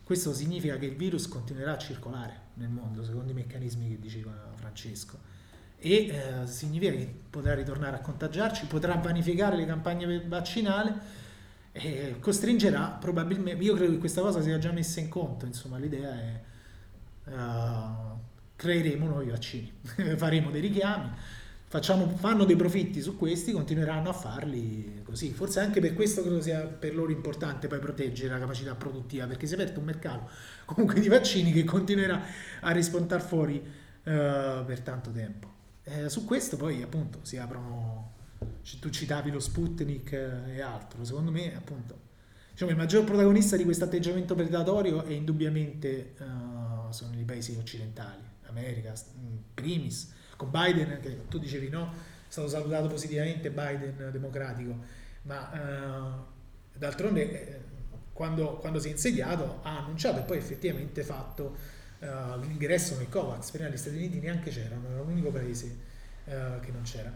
[0.02, 4.52] questo significa che il virus continuerà a circolare nel mondo, secondo i meccanismi che diceva
[4.56, 5.38] Francesco
[5.80, 10.92] e eh, significa che potrà ritornare a contagiarci, potrà vanificare le campagne vaccinali
[11.72, 16.12] e costringerà probabilmente, io credo che questa cosa sia già messa in conto, insomma l'idea
[16.12, 16.40] è
[17.30, 18.18] uh,
[18.56, 19.72] creeremo nuovi vaccini,
[20.16, 21.10] faremo dei richiami,
[21.66, 26.42] facciamo, fanno dei profitti su questi, continueranno a farli così, forse anche per questo credo
[26.42, 30.28] sia per loro importante poi proteggere la capacità produttiva, perché si è aperto un mercato
[30.66, 32.20] comunque di vaccini che continuerà
[32.60, 33.62] a rispuntare fuori uh,
[34.02, 35.59] per tanto tempo.
[35.90, 38.12] Eh, su questo poi appunto si aprono,
[38.78, 41.98] tu citavi lo Sputnik eh, e altro, secondo me appunto
[42.52, 48.22] diciamo, il maggior protagonista di questo atteggiamento predatorio è indubbiamente uh, sono i paesi occidentali,
[48.46, 48.92] America,
[49.52, 54.78] primis, con Biden che tu dicevi no, è stato salutato positivamente Biden democratico,
[55.22, 57.64] ma uh, d'altronde
[58.12, 63.50] quando, quando, si è insediato ha annunciato e poi effettivamente fatto uh, l'ingresso nel COVAX,
[63.50, 65.76] prima gli Stati Uniti neanche c'erano, era l'unico paese
[66.24, 67.12] uh, che non c'era.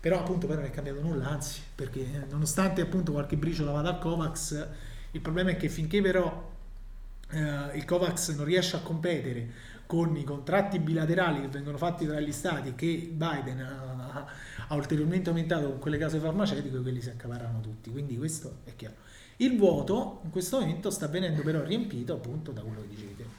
[0.00, 3.98] Però appunto poi non è cambiato nulla, anzi, perché nonostante appunto qualche briciola vada al
[3.98, 4.68] COVAX,
[5.12, 6.50] Il problema è che finché però
[7.30, 12.20] eh, il COVAX non riesce a competere con i contratti bilaterali che vengono fatti tra
[12.20, 14.26] gli stati che Biden ha,
[14.68, 17.90] ha ulteriormente aumentato con quelle case farmaceutiche, quelli si accaparranno tutti.
[17.90, 18.94] Quindi questo è chiaro.
[19.38, 23.29] Il vuoto in questo momento sta venendo però riempito appunto da quello che dicete.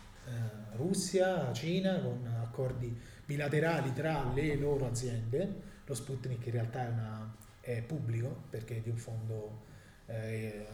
[0.76, 7.36] Russia, Cina con accordi bilaterali tra le loro aziende, lo Sputnik in realtà è, una,
[7.60, 9.62] è pubblico perché è di un fondo
[10.06, 10.66] eh,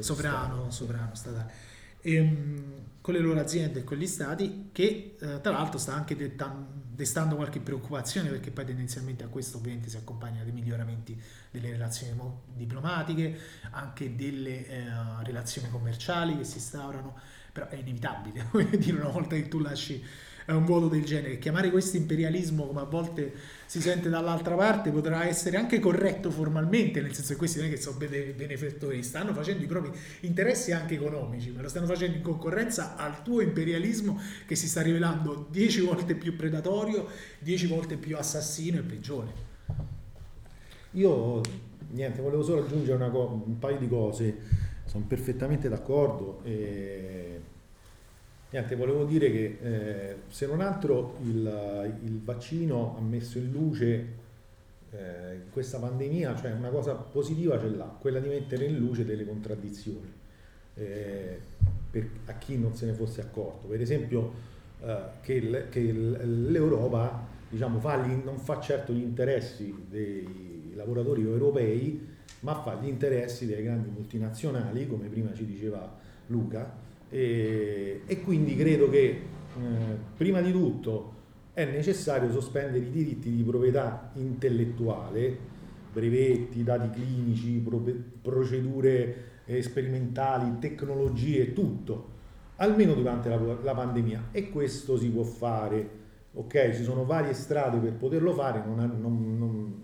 [0.00, 1.52] sovrano, sovrano statale.
[2.02, 6.16] Ehm, con le loro aziende e con gli stati che eh, tra l'altro sta anche
[6.16, 11.16] destando qualche preoccupazione perché poi tendenzialmente a questo ovviamente si accompagna dei miglioramenti
[11.52, 12.20] delle relazioni
[12.52, 13.38] diplomatiche,
[13.70, 14.84] anche delle eh,
[15.22, 17.16] relazioni commerciali che si instaurano,
[17.56, 20.02] però è inevitabile, voglio dire una volta che tu lasci
[20.44, 21.38] è un vuoto del genere.
[21.38, 23.32] Chiamare questo imperialismo, come a volte
[23.66, 27.70] si sente dall'altra parte, potrà essere anche corretto formalmente, nel senso che questi non è
[27.70, 29.90] che sono benefattori, stanno facendo i propri
[30.20, 34.82] interessi anche economici, ma lo stanno facendo in concorrenza al tuo imperialismo che si sta
[34.82, 37.08] rivelando dieci volte più predatorio,
[37.40, 39.44] dieci volte più assassino e peggiore.
[40.92, 41.40] Io,
[41.90, 46.40] niente, volevo solo aggiungere co- un paio di cose, sono perfettamente d'accordo.
[46.44, 47.40] E
[48.48, 54.06] Niente, volevo dire che eh, se non altro il, il, vaccino ha messo in luce
[54.92, 59.26] eh, questa pandemia, cioè una cosa positiva ce l'ha, quella di mettere in luce delle
[59.26, 60.10] contraddizioni
[60.74, 61.40] eh,
[61.90, 63.66] per, a chi non se ne fosse accorto.
[63.66, 64.32] Per esempio
[64.80, 72.54] eh, che, che, l'Europa diciamo, fa non fa certo gli interessi dei lavoratori europei, ma
[72.62, 75.94] fa gli interessi delle grandi multinazionali, come prima ci diceva
[76.26, 79.22] Luca, e, e quindi credo che eh,
[80.16, 81.14] prima di tutto
[81.52, 85.54] è necessario sospendere i diritti di proprietà intellettuale,
[85.92, 87.82] brevetti, dati clinici, pro,
[88.20, 92.08] procedure sperimentali, tecnologie, tutto,
[92.56, 94.28] almeno durante la, la, pandemia.
[94.32, 96.04] E questo si può fare.
[96.34, 99.82] Ok, ci sono varie strade per poterlo fare, non, non, non,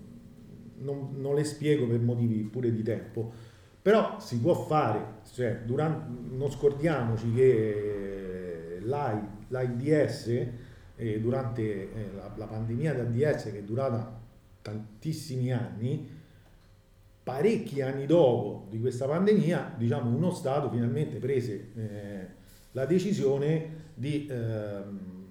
[0.83, 3.51] non le spiego per motivi pure di tempo
[3.83, 10.27] però si può fare, cioè, durante, non scordiamoci che l'AIDS
[10.95, 14.21] eh, durante eh, la, la, pandemia d'AIDS che è durata
[14.63, 16.09] tantissimi anni,
[17.25, 22.27] parecchi anni dopo di questa pandemia, diciamo, uno Stato finalmente prese eh,
[22.71, 25.22] la decisione di, ehm,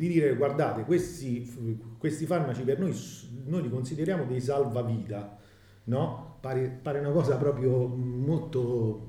[0.00, 2.96] di, dire guardate, questi, questi farmaci per noi,
[3.44, 5.36] noi li consideriamo dei salvavita,
[5.84, 6.38] no?
[6.40, 9.08] pare, pare una cosa proprio molto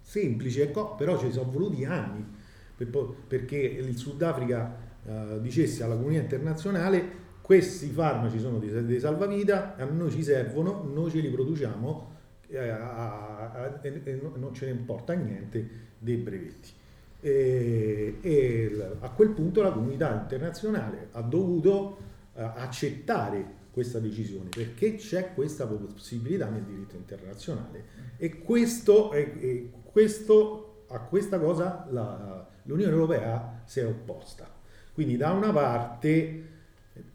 [0.00, 2.26] semplice, ecco, però ci sono voluti anni
[2.74, 2.88] per,
[3.28, 9.84] perché il Sudafrica eh, dicesse alla comunità internazionale questi farmaci sono dei, dei salvavita, a
[9.84, 12.12] noi ci servono, noi ce li produciamo
[12.48, 12.74] eh,
[13.82, 16.78] e, e non ce ne importa niente dei brevetti.
[17.20, 21.98] E, e, a quel punto la comunità internazionale ha dovuto
[22.32, 27.84] uh, accettare questa decisione perché c'è questa possibilità nel diritto internazionale
[28.16, 34.48] e questo, e questo a questa cosa la, l'Unione Europea si è opposta.
[34.92, 36.48] Quindi da una parte,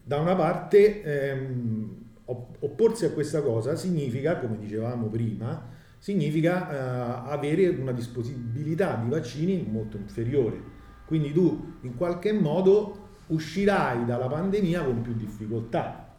[0.01, 5.73] da una parte ehm, opporsi a questa cosa significa, come dicevamo prima,
[6.05, 10.61] significa eh, avere una disponibilità di vaccini molto inferiore.
[11.03, 16.15] Quindi tu in qualche modo uscirai dalla pandemia con più difficoltà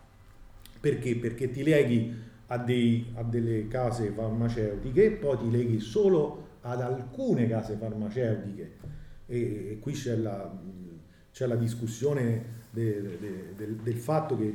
[0.80, 1.14] perché?
[1.14, 2.12] Perché ti leghi
[2.46, 8.72] a, dei, a delle case farmaceutiche, poi ti leghi solo ad alcune case farmaceutiche
[9.26, 9.38] e,
[9.70, 10.52] e qui c'è la,
[11.30, 14.52] c'è la discussione de, de, de, del fatto che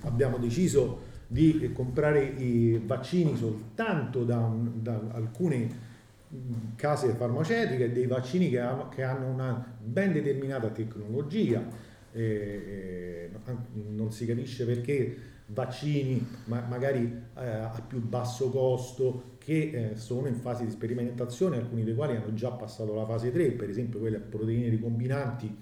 [0.00, 5.82] abbiamo deciso di comprare i vaccini soltanto da, un, da alcune
[6.76, 11.92] case farmaceutiche, dei vaccini che, ha, che hanno una ben determinata tecnologia.
[12.12, 13.30] E, e
[13.88, 15.16] non si capisce perché
[15.46, 17.02] vaccini ma magari
[17.36, 22.14] eh, a più basso costo che eh, sono in fase di sperimentazione, alcuni dei quali
[22.14, 25.54] hanno già passato la fase 3, per esempio quelle a proteine ricombinanti,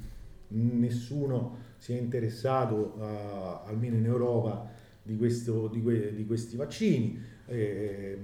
[0.48, 4.70] nessuno si è interessato, uh, almeno in Europa,
[5.02, 7.18] di, questo, di, que, di questi vaccini.
[7.46, 8.18] Eh,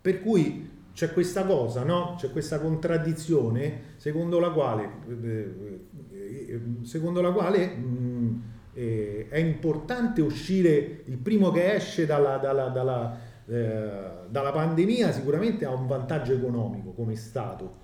[0.00, 2.14] per cui c'è questa cosa, no?
[2.18, 5.80] c'è questa contraddizione secondo la quale, eh,
[6.12, 8.42] eh, secondo la quale mh,
[8.74, 13.90] eh, è importante uscire, il primo che esce dalla, dalla, dalla, eh,
[14.28, 17.78] dalla pandemia sicuramente ha un vantaggio economico come Stato,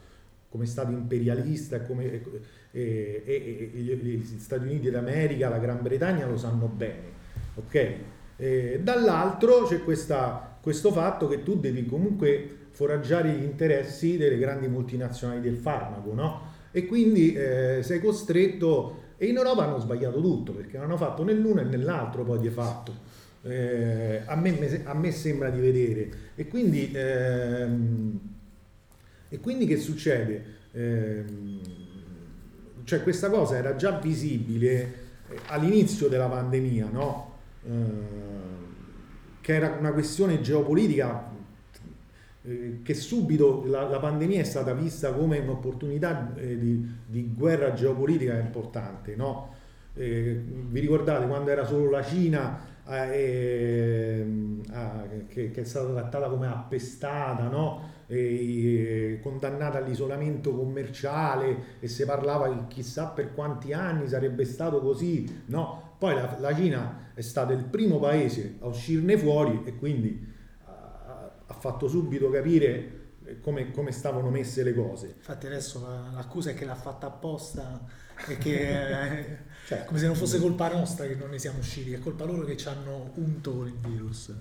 [0.48, 6.36] come Stato imperialista, come, eh, eh, eh gli Stati Uniti d'America, la Gran Bretagna lo
[6.36, 7.14] sanno bene.
[7.54, 7.96] Okay?
[8.80, 15.40] Dall'altro c'è questa, questo fatto che tu devi comunque foraggiare gli interessi delle grandi multinazionali
[15.40, 16.54] del farmaco, no?
[16.70, 21.62] E quindi eh, sei costretto, e in Europa hanno sbagliato tutto, perché hanno fatto nell'uno
[21.62, 22.92] e nell'altro poi di fatto.
[23.42, 26.10] Eh, a, me, a, me, sembra di vedere.
[26.34, 28.20] E quindi, ehm,
[29.30, 30.44] e quindi che succede?
[30.72, 31.60] Ehm,
[32.84, 34.94] cioè questa cosa era già visibile
[35.30, 37.35] eh, all'inizio della pandemia, no?
[37.66, 38.24] Eh,
[39.40, 41.30] che era una questione geopolitica
[42.42, 47.72] eh, che subito la, la, pandemia è stata vista come un'opportunità eh, di, di, guerra
[47.72, 49.14] geopolitica importante.
[49.14, 49.54] No?
[49.94, 54.26] Vi ricordate quando era solo la Cina che,
[55.28, 57.94] che, è stata trattata come appestata, no?
[59.22, 65.85] condannata all'isolamento commerciale e si parlava chissà per quanti anni sarebbe stato così, no?
[65.98, 70.34] Poi la, la Cina è stato il primo paese a uscirne fuori e quindi
[70.64, 73.04] ha, ha fatto subito capire
[73.40, 75.14] come, come, stavano messe le cose.
[75.16, 77.84] Infatti adesso l'accusa è che l'ha fatta apposta
[78.28, 81.98] e che cioè, come se non fosse colpa nostra che non ne siamo usciti, è
[81.98, 84.34] colpa loro che ci hanno unto il virus.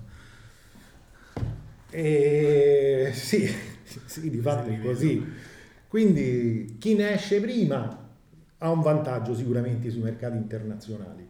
[1.89, 3.47] E sì,
[4.05, 5.25] sì, di fatto è così.
[5.87, 8.03] Quindi chi ne esce prima
[8.57, 11.24] ha un vantaggio sicuramente sui mercati internazionali.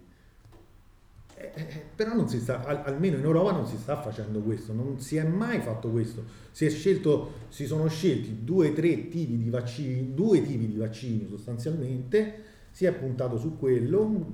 [1.54, 5.00] Eh, eh, però non si sta, almeno in Europa non si sta facendo questo, non
[5.00, 6.24] si è mai fatto questo.
[6.52, 12.44] Si, scelto, si sono scelti due tre tipi di vaccini, due tipi di vaccini sostanzialmente,
[12.72, 14.26] si è puntato su quello,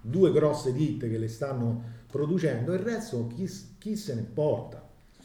[0.00, 3.48] due grosse ditte che le stanno producendo, il resto chi,
[3.78, 4.83] chi se ne porta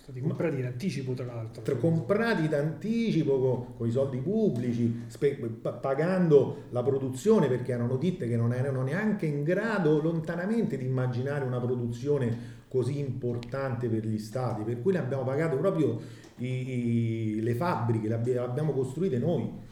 [0.09, 1.61] stati comprati in anticipo tra l'altro.
[1.61, 7.97] Tra, comprati in anticipo con, con, i soldi pubblici, spe, pagando la produzione perché erano
[7.97, 14.05] ditte che non erano neanche in grado lontanamente di immaginare una produzione così importante per
[14.05, 15.99] gli stati, per cui le abbiamo pagate proprio
[16.37, 19.67] i, i, le fabbriche, le abbiamo costruite noi.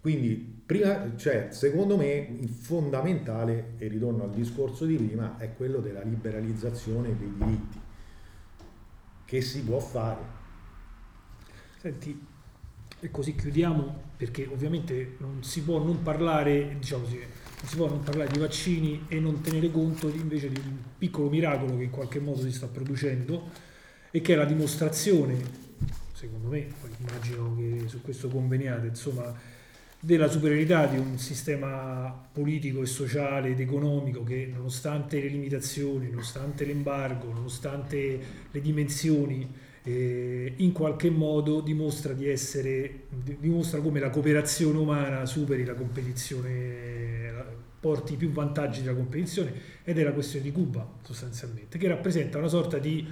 [0.00, 5.80] Quindi, prima, cioè, secondo me, il fondamentale, e ritorno al discorso di prima, è quello
[5.80, 7.86] della liberalizzazione dei diritti
[9.28, 10.36] che si può fare.
[11.78, 12.18] Senti,
[12.98, 17.88] e così chiudiamo perché ovviamente non si può non parlare, diciamo così, non si può
[17.90, 21.90] non parlare di vaccini e non tenere conto invece di un piccolo miracolo che in
[21.90, 23.50] qualche modo si sta producendo
[24.10, 25.36] e che è la dimostrazione,
[26.14, 29.38] secondo me, poi immagino che su questo conveniate, insomma,
[30.00, 36.64] della superiorità di un sistema politico e sociale ed economico che nonostante le limitazioni, nonostante
[36.64, 38.20] l'embargo, nonostante
[38.50, 45.64] le dimensioni, eh, in qualche modo dimostra di essere, dimostra come la cooperazione umana superi
[45.64, 47.16] la competizione,
[47.80, 49.52] porti più vantaggi della competizione
[49.84, 53.06] ed è la questione di Cuba sostanzialmente, che rappresenta una sorta di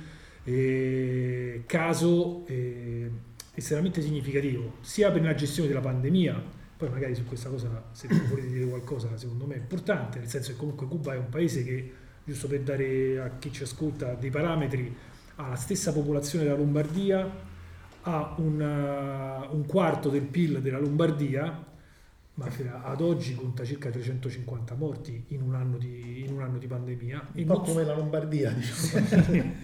[0.44, 3.10] eh, caso eh,
[3.54, 8.48] estremamente significativo sia per la gestione della pandemia poi magari su questa cosa, se volete
[8.48, 11.92] dire qualcosa, secondo me è importante, nel senso che comunque Cuba è un paese che,
[12.24, 14.94] giusto per dare a chi ci ascolta dei parametri,
[15.36, 17.54] ha la stessa popolazione della Lombardia,
[18.02, 21.64] ha una, un quarto del PIL della Lombardia,
[22.36, 22.48] ma
[22.82, 27.28] ad oggi conta circa 350 morti in un anno di, in un anno di pandemia.
[27.32, 29.54] Un po' come la Lombardia, diciamo.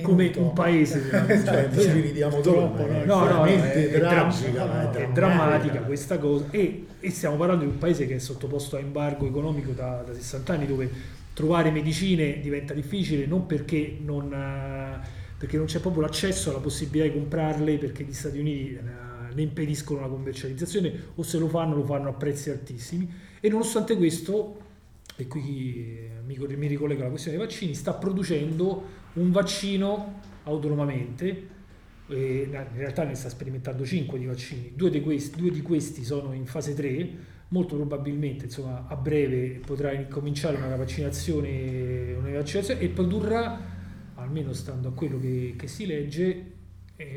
[0.00, 1.10] come un paese
[1.44, 3.04] cioè, noi ci ridiamo troppo, no?
[3.04, 7.64] No, no, è, è, tragica, no, è, è drammatica questa cosa e, e, stiamo parlando
[7.64, 10.90] di un paese che è sottoposto a embargo economico da, da 60 anni dove
[11.34, 14.30] trovare medicine diventa difficile non perché non,
[15.36, 18.78] perché non c'è proprio l'accesso alla possibilità di comprarle perché gli Stati Uniti
[19.34, 23.10] ne impediscono la commercializzazione o se lo fanno lo fanno a prezzi altissimi.
[23.40, 24.60] E nonostante questo,
[25.16, 31.60] e qui mi, mi ricollega alla questione dei vaccini, sta producendo un vaccino autonomamente,
[32.08, 36.32] in realtà ne sta sperimentando 5 di vaccini, due di, questi, due di questi sono
[36.32, 37.10] in fase 3,
[37.48, 43.60] molto probabilmente insomma, a breve potrà cominciare una vaccinazione, una vaccinazione e produrrà,
[44.14, 46.44] almeno stando a quello che, che si legge, eh,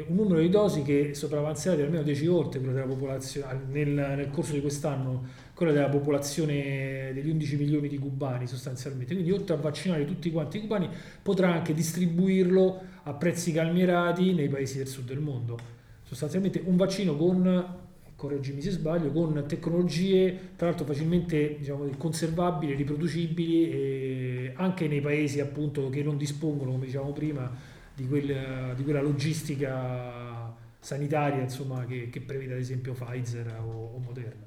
[0.07, 4.29] un numero di dosi che sopravanzerà di almeno 10 volte quello della popolazione nel, nel,
[4.31, 9.13] corso di quest'anno quella della popolazione degli 11 milioni di cubani sostanzialmente.
[9.13, 10.89] Quindi oltre a vaccinare tutti quanti i cubani
[11.21, 15.57] potrà anche distribuirlo a prezzi calmierati nei paesi del sud del mondo.
[16.03, 17.83] Sostanzialmente un vaccino con
[18.15, 25.89] correggimi se sbaglio, con tecnologie tra l'altro facilmente diciamo, conservabili, riproducibili anche nei paesi appunto
[25.89, 32.21] che non dispongono, come dicevamo prima, di, quel, di quella logistica sanitaria insomma, che, che,
[32.21, 34.45] prevede ad esempio Pfizer o, o Moderna.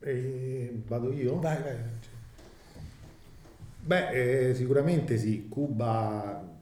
[0.00, 1.38] E vado io?
[1.38, 1.76] Vai, vai.
[3.82, 6.58] Beh, eh, sicuramente sì, Cuba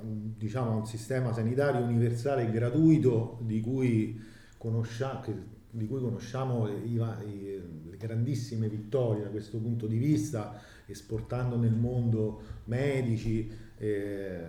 [0.00, 4.20] diciamo, un sistema sanitario universale e gratuito di cui,
[4.56, 5.22] conoscia,
[5.70, 11.74] di cui conosciamo i, i, le grandissime vittorie da questo punto di vista, esportando nel
[11.74, 14.40] mondo medici, eh,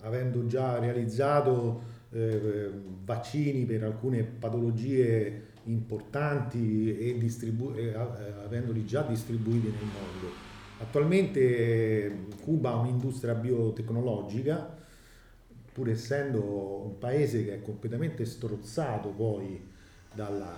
[0.00, 2.70] avendo già realizzato eh,
[3.04, 10.34] vaccini per alcune patologie importanti e distribu- eh, avendoli già distribuiti nel mondo.
[10.78, 14.74] Attualmente Cuba ha un'industria biotecnologica,
[15.72, 19.60] pur essendo un paese che è completamente strozzato poi
[20.14, 20.54] dalla,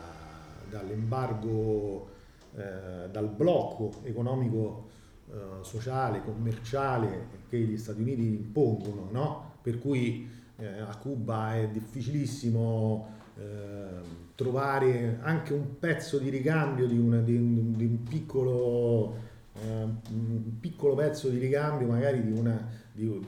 [0.68, 2.08] dall'embargo,
[2.56, 4.87] eh, dal blocco economico,
[5.30, 9.52] eh, sociale, commerciale che gli Stati Uniti impongono, no?
[9.60, 10.26] per cui
[10.56, 14.00] eh, a Cuba è difficilissimo eh,
[14.34, 19.16] trovare anche un pezzo di ricambio di, una, di, un, di un, piccolo,
[19.54, 23.22] eh, un, piccolo, pezzo di ricambio magari di, una, di,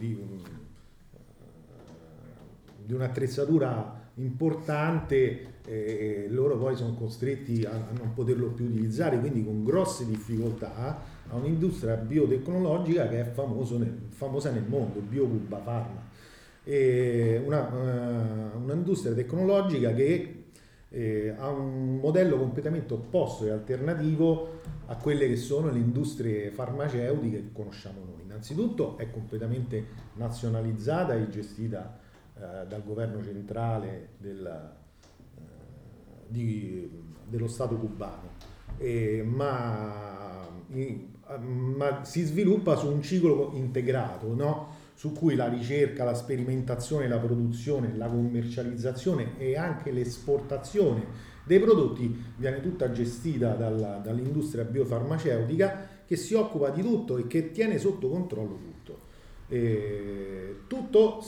[2.84, 9.44] di un'attrezzatura importante e loro poi sono costretti a, a, non poterlo più utilizzare, quindi
[9.44, 16.08] con grosse difficoltà a un'industria biotecnologica che è nel, famosa nel mondo, BioCuba Pharma
[17.44, 20.44] una, uh, un'industria tecnologica che
[20.90, 27.36] eh, ha un modello completamente opposto e alternativo a quelle che sono le industrie farmaceutiche
[27.36, 28.22] che conosciamo noi.
[28.24, 31.98] Innanzitutto è completamente nazionalizzata e gestita
[32.34, 34.72] eh, dal governo centrale del,
[35.36, 35.40] eh,
[36.26, 36.90] di,
[37.28, 38.30] dello Stato cubano,
[38.78, 40.48] eh, ma,
[41.38, 44.78] ma, si sviluppa su un ciclo integrato, no?
[44.94, 52.22] su cui la ricerca, la sperimentazione, la produzione, la commercializzazione e anche l'esportazione dei prodotti
[52.36, 58.08] viene tutta gestita dalla, dall'industria biofarmaceutica che si occupa di tutto e che tiene sotto
[58.08, 58.98] controllo tutto.
[59.48, 61.24] E tutto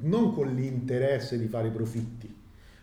[0.00, 2.34] non con l'interesse di fare profitti,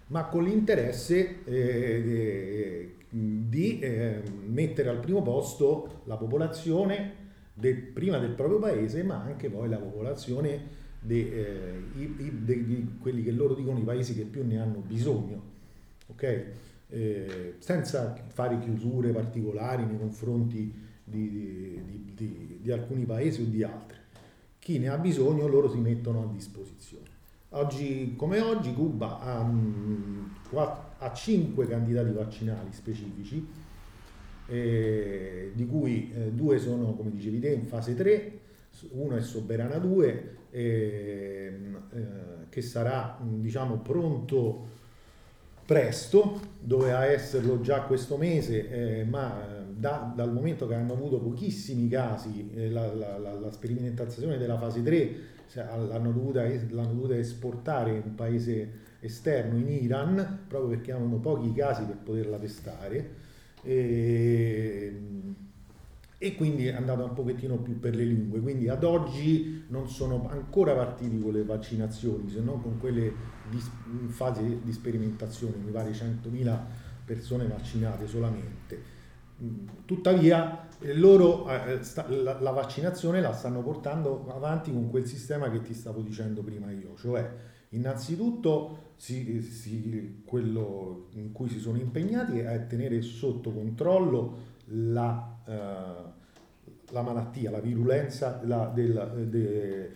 [0.07, 7.13] ma con l'interesse eh, di eh, mettere al primo posto la popolazione
[7.53, 13.31] del, prima del proprio paese, ma anche poi la popolazione eh, di eh, quelli che
[13.31, 15.41] loro dicono i paesi che più ne hanno bisogno,
[16.07, 16.45] okay?
[16.89, 23.63] eh, senza fare chiusure particolari nei confronti di, di, di, di alcuni paesi o di
[23.63, 23.97] altri.
[24.59, 27.07] Chi ne ha bisogno loro si mettono a disposizione.
[27.51, 33.47] Oggi come oggi Cuba ha mm, 4, a 5 candidati vaccinali specifici,
[34.47, 38.39] eh, di cui eh, due sono, come dicevi te, in fase 3,
[38.91, 42.05] uno è Soberana 2, ehm, eh,
[42.49, 44.77] che sarà diciamo, pronto
[45.65, 51.19] presto, doveva esserlo già questo mese, eh, ma eh, da, dal momento che hanno avuto
[51.19, 55.15] pochissimi casi, eh, la, la, la, la, sperimentazione della fase 3
[55.53, 58.69] l'hanno dovuta, l'hanno dovuta esportare in un paese
[58.99, 63.15] esterno, in Iran, proprio perché avevano pochi casi per poterla testare
[63.63, 65.01] e,
[66.17, 70.27] e quindi è andata un pochettino più per le lingue, quindi ad oggi non sono
[70.29, 73.13] ancora partiti con le vaccinazioni, se non con quelle
[73.49, 73.61] di,
[74.01, 76.59] in fase di sperimentazione, mi pare 100.000
[77.05, 78.97] persone vaccinate solamente.
[79.85, 81.79] Tuttavia loro eh,
[82.21, 86.95] la, vaccinazione la stanno portando avanti con quel sistema che ti stavo dicendo prima io,
[86.97, 87.33] cioè
[87.69, 96.91] innanzitutto si, si, quello in cui si sono impegnati è tenere sotto controllo la, eh,
[96.91, 99.91] la malattia, la virulenza, la, della, de,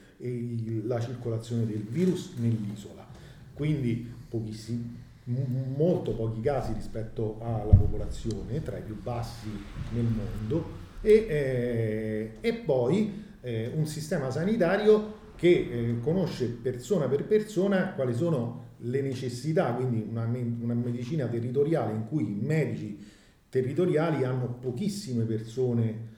[0.85, 3.05] la circolazione del virus nell'isola.
[3.53, 4.97] Quindi pochissimi,
[5.75, 9.49] molto pochi casi rispetto alla popolazione, tra i più bassi
[9.91, 17.25] nel mondo, e, eh, e poi eh, un sistema sanitario che eh, conosce persona per
[17.25, 22.97] persona quali sono le necessità, quindi una, una medicina territoriale in cui i medici
[23.49, 26.11] territoriali hanno pochissime persone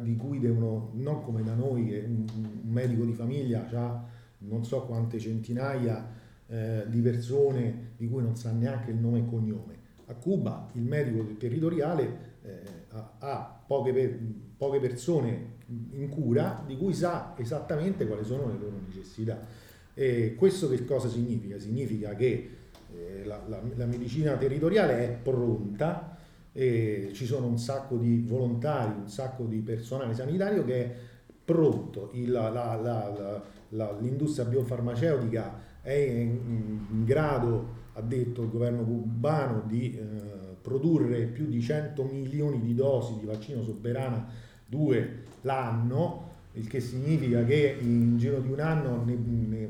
[0.00, 4.04] di cui devono, non come da noi, che un, un medico di famiglia ha
[4.38, 6.06] non so quante centinaia
[6.46, 9.82] eh, di persone di cui non sa neanche il nome e cognome.
[10.06, 14.20] A Cuba il medico territoriale eh, ha, poche,
[14.56, 15.52] poche persone
[15.92, 19.40] in cura di cui sa esattamente quali sono le loro necessità.
[19.94, 21.58] E questo che cosa significa?
[21.58, 22.50] Significa che
[22.92, 26.16] eh, la, la, la, medicina territoriale è pronta,
[26.52, 30.94] e ci sono un sacco di volontari, un sacco di personale sanitario che è
[31.44, 36.38] pronto, Il, la, l'industria biofarmaceutica è in,
[36.90, 42.74] in, grado, ha detto il governo cubano, di eh, produrre più di 100 milioni di
[42.74, 44.26] dosi di vaccino Soberana
[44.66, 49.68] 2 l'anno il che significa che in giro di un anno ne, ne,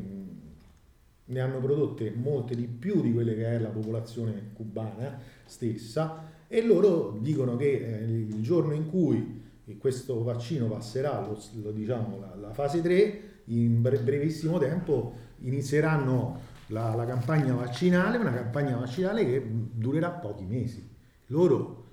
[1.27, 6.63] ne hanno prodotte molte di più di quelle che è la popolazione cubana stessa e
[6.63, 9.43] loro dicono che eh, il giorno in cui
[9.79, 16.95] questo vaccino passerà lo, lo, diciamo, la, la, fase 3, in brevissimo tempo inizieranno la,
[16.95, 20.87] la, campagna vaccinale, una campagna vaccinale che durerà pochi mesi.
[21.29, 21.85] Loro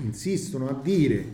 [0.00, 1.24] insistono a dire,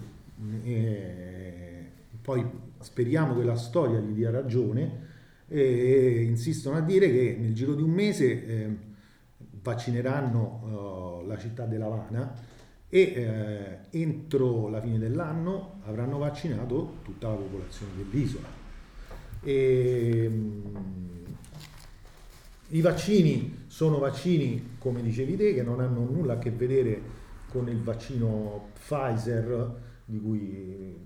[0.63, 1.91] eh,
[2.23, 2.45] poi
[2.81, 5.15] speriamo che la storia gli dia ragione,
[5.49, 8.77] eh, insistono a dire che nel giro di un mese eh,
[9.63, 12.35] vaccineranno uh, la città della Havana
[12.89, 18.47] e eh, entro la fine dell'anno avranno vaccinato tutta la popolazione dell'isola.
[19.43, 21.25] E, mh,
[22.69, 27.01] I vaccini sono vaccini, come dicevi te, che non hanno nulla a che vedere
[27.49, 30.97] con il vaccino Pfizer di cui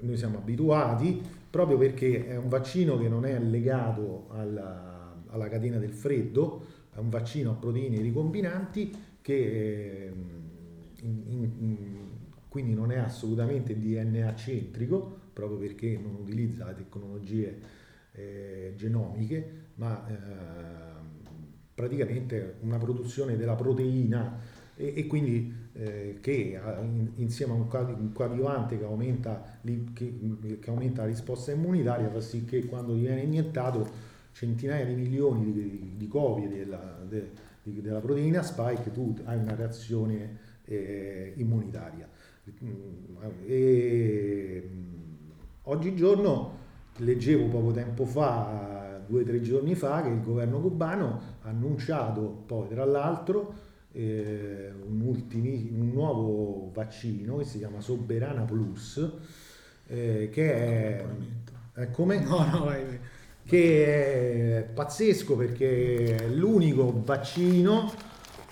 [0.00, 1.22] noi siamo abituati,
[1.54, 6.98] proprio perché è un vaccino che non è legato alla, alla catena del freddo, è
[6.98, 10.12] un vaccino a proteine ricombinanti che eh,
[11.02, 11.76] in, in,
[12.48, 17.60] quindi non è assolutamente DNA centrico, proprio perché non utilizza le tecnologie
[18.10, 20.14] eh, genomiche, ma eh,
[21.72, 24.40] praticamente una produzione della proteina
[24.76, 29.58] e, e quindi eh, che in, insieme a un, coadiuvante che aumenta,
[29.92, 35.52] che, che aumenta, la risposta immunitaria fa sì che quando viene iniettato centinaia di milioni
[35.52, 37.30] di, di copie della, de,
[37.62, 42.08] di, della proteina spike tu hai una reazione eh, immunitaria.
[43.46, 44.70] E,
[45.62, 46.62] oggigiorno
[46.98, 52.42] leggevo poco tempo fa, due o tre giorni fa, che il governo cubano ha annunciato
[52.46, 53.63] poi tra l'altro
[53.94, 59.10] eh, un, ultimi, un, nuovo vaccino che si chiama Soberana Plus,
[59.86, 61.04] eh, che è...
[61.74, 62.18] è come?
[62.20, 62.98] No, no, vai, vai.
[63.46, 67.92] Che è pazzesco perché è l'unico vaccino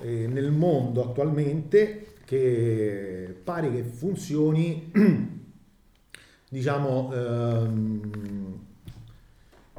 [0.00, 4.92] eh, nel mondo attualmente che pare che funzioni,
[6.48, 8.60] diciamo, ehm,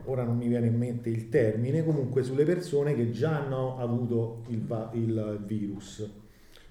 [0.05, 4.43] ora non mi viene in mente il termine, comunque sulle persone che già hanno avuto
[4.47, 6.09] il, il virus.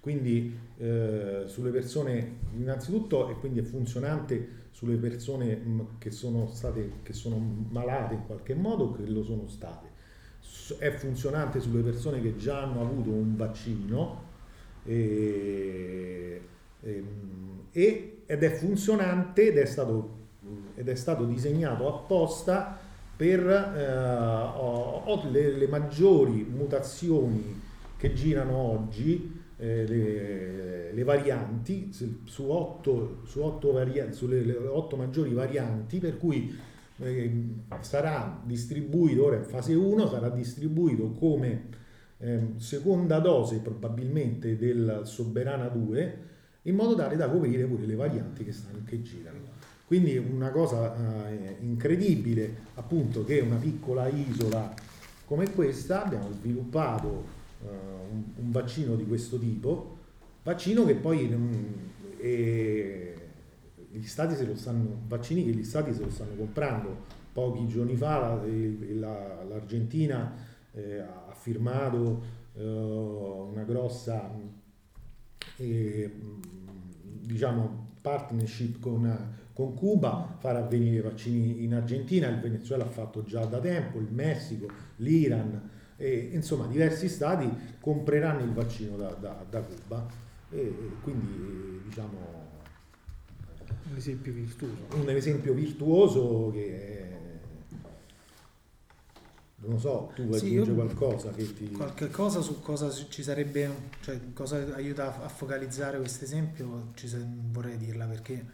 [0.01, 6.95] Quindi eh, sulle persone, innanzitutto, e quindi è funzionante sulle persone mm, che sono state,
[7.03, 7.37] che sono
[7.68, 9.93] malate in qualche modo o che lo sono state
[10.78, 14.30] è funzionante sulle persone che già hanno avuto un vaccino
[14.85, 16.41] e,
[16.80, 20.20] e, ed è funzionante ed è stato,
[20.74, 22.82] ed è stato disegnato apposta
[23.17, 27.61] per eh, le, le, maggiori mutazioni
[27.97, 35.33] che girano oggi, eh, le, le, varianti, su otto, su otto varianti, sulle otto maggiori
[35.33, 36.57] varianti, per cui
[36.99, 37.33] eh,
[37.81, 41.81] sarà distribuito, ora in fase 1, sarà distribuito come
[42.19, 46.19] eh, seconda dose probabilmente del Soberana 2,
[46.63, 49.41] in modo tale da coprire pure le varianti che, stanno, che girano.
[49.93, 54.72] Quindi una cosa eh, incredibile, appunto, che una piccola isola
[55.26, 57.26] come questa abbiamo sviluppato
[57.62, 57.68] eh,
[58.11, 59.99] un, un, vaccino di questo tipo,
[60.45, 61.30] vaccino che poi
[62.16, 63.14] eh,
[63.90, 66.97] gli stati se lo stanno, vaccini che gli stati se lo stanno comprando.
[67.30, 68.43] Pochi giorni fa la,
[68.95, 70.34] la, l'Argentina
[70.72, 72.22] eh, ha firmato
[72.55, 74.30] eh, una grossa
[75.59, 76.11] eh,
[77.20, 83.22] diciamo, partnership con, con Cuba, far avvenire i vaccini in Argentina, il Venezuela ha fatto
[83.22, 87.48] già da tempo, il Messico, l'Iran, e, insomma diversi stati
[87.80, 90.07] compreranno il vaccino da, da, da Cuba
[90.50, 92.40] e quindi diciamo
[93.90, 94.74] un esempio virtuoso.
[94.94, 97.03] Un esempio virtuoso che
[99.64, 101.70] non so, tu vuoi sì, aggiungere qualcosa che ti...
[101.70, 107.09] Qualche cosa su cosa ci sarebbe, cioè cosa aiuta a focalizzare questo esempio, ci
[107.50, 108.44] vorrei dirla perché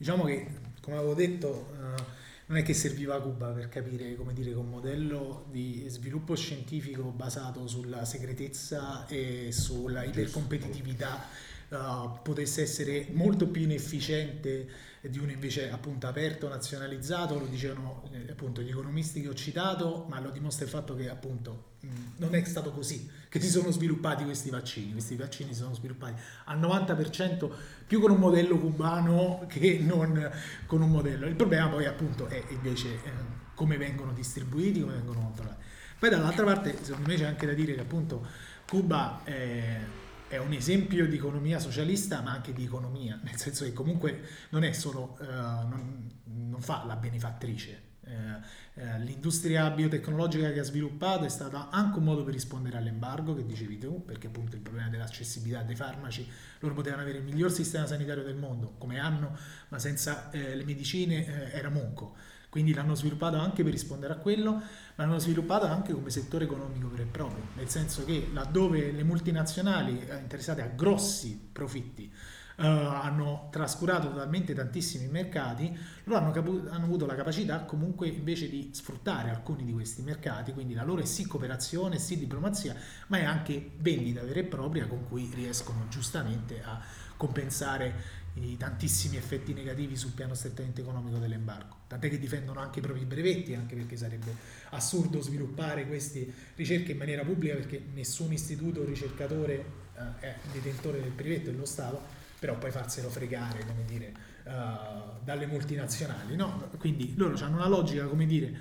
[0.00, 0.46] diciamo che,
[0.80, 2.02] come avevo detto, uh,
[2.46, 6.34] non è che serviva a Cuba per capire come dire che un modello di sviluppo
[6.34, 11.26] scientifico basato sulla segretezza e sulla ipercompetitività
[11.68, 18.30] uh, potesse essere molto più inefficiente di uno invece appunto aperto, nazionalizzato, lo dicevano eh,
[18.30, 22.34] appunto gli economisti che ho citato, ma lo dimostra il fatto che appunto mh, non
[22.34, 26.60] è stato così che si sono sviluppati questi vaccini, questi vaccini si sono sviluppati al
[26.60, 27.50] 90%
[27.86, 30.30] più con un modello cubano che non
[30.66, 31.26] con un modello.
[31.26, 33.10] Il problema poi appunto è invece eh,
[33.54, 35.64] come vengono distribuiti, come vengono controllati.
[35.98, 38.26] Poi dall'altra parte secondo me c'è anche da dire che appunto
[38.66, 39.22] Cuba...
[39.24, 39.98] Eh,
[40.30, 44.62] è un esempio di economia socialista ma anche di economia, nel senso che comunque non
[44.62, 47.89] è solo, uh, non, non, fa la benefattrice.
[48.10, 53.34] Uh, uh, l'industria biotecnologica che ha sviluppato è stata anche un modo per rispondere all'embargo
[53.34, 56.26] che dicevi tu, perché appunto il problema dell'accessibilità dei farmaci,
[56.58, 59.36] loro potevano avere il miglior sistema sanitario del mondo, come hanno,
[59.68, 62.16] ma senza le medicine era monco.
[62.50, 64.64] Quindi l'hanno sviluppato anche per rispondere a quello, ma
[64.96, 70.04] l'hanno sviluppato anche come settore economico vero e proprio, nel senso che laddove le multinazionali
[70.04, 72.12] eh, interessate a grossi profitti
[72.60, 78.50] Uh, hanno trascurato totalmente tantissimi mercati, loro hanno, capu- hanno, avuto la capacità comunque invece
[78.50, 83.16] di sfruttare alcuni di questi mercati, quindi la loro è sì cooperazione, sì diplomazia, ma
[83.16, 86.78] è anche vendita vera e propria con cui riescono giustamente a
[87.16, 91.76] compensare i tantissimi effetti negativi sul piano strettamente economico dell'embargo.
[91.86, 94.34] Tant'è che difendono anche i propri brevetti, anche perché sarebbe
[94.70, 101.10] assurdo sviluppare queste ricerche in maniera pubblica perché nessun istituto ricercatore uh, è detentore del
[101.10, 104.12] brevetto dello Stato, però poi farselo fregare, come dire,
[104.44, 106.34] uh, dalle multinazionali.
[106.34, 106.70] No?
[106.78, 108.58] Quindi loro hanno una logica, come dire,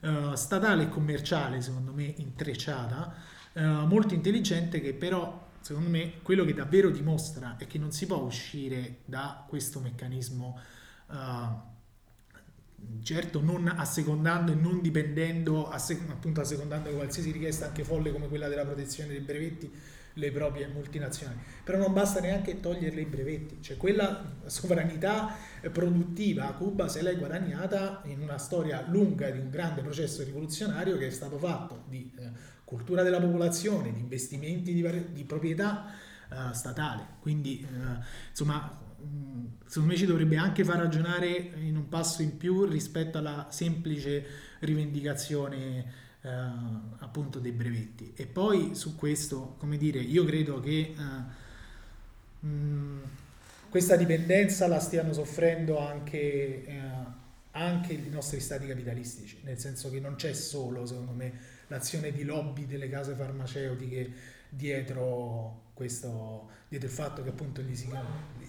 [0.00, 6.54] uh, statale e commerciale, secondo me, intrecciata, molto intelligente che però secondo me quello che
[6.54, 10.58] davvero dimostra è che non si può uscire da questo meccanismo
[11.08, 11.14] uh,
[13.02, 18.48] certo non assecondando e non dipendendo assec- appunto assecondando qualsiasi richiesta anche folle come quella
[18.48, 19.70] della protezione dei brevetti
[20.16, 25.34] le proprie multinazionali però non basta neanche toglierle i brevetti cioè quella sovranità
[25.72, 30.98] produttiva a Cuba se l'è guadagnata in una storia lunga di un grande processo rivoluzionario
[30.98, 35.92] che è stato fatto di eh, cultura della popolazione, di investimenti di, di proprietà
[36.30, 37.06] uh, statale.
[37.20, 38.80] Quindi, uh, insomma,
[39.66, 44.24] secondo me ci dovrebbe anche far ragionare in un passo in più rispetto alla semplice
[44.60, 46.28] rivendicazione uh,
[46.98, 48.12] appunto dei brevetti.
[48.14, 50.94] E poi su questo, come dire, io credo che
[52.40, 52.98] mh,
[53.68, 57.10] questa dipendenza la stiano soffrendo anche
[57.52, 61.32] anche i nostri stati capitalistici, nel senso che non c'è solo, secondo me,
[61.66, 64.12] l'azione di lobby delle case farmaceutiche
[64.48, 67.88] dietro, questo, dietro il fatto che appunto li si,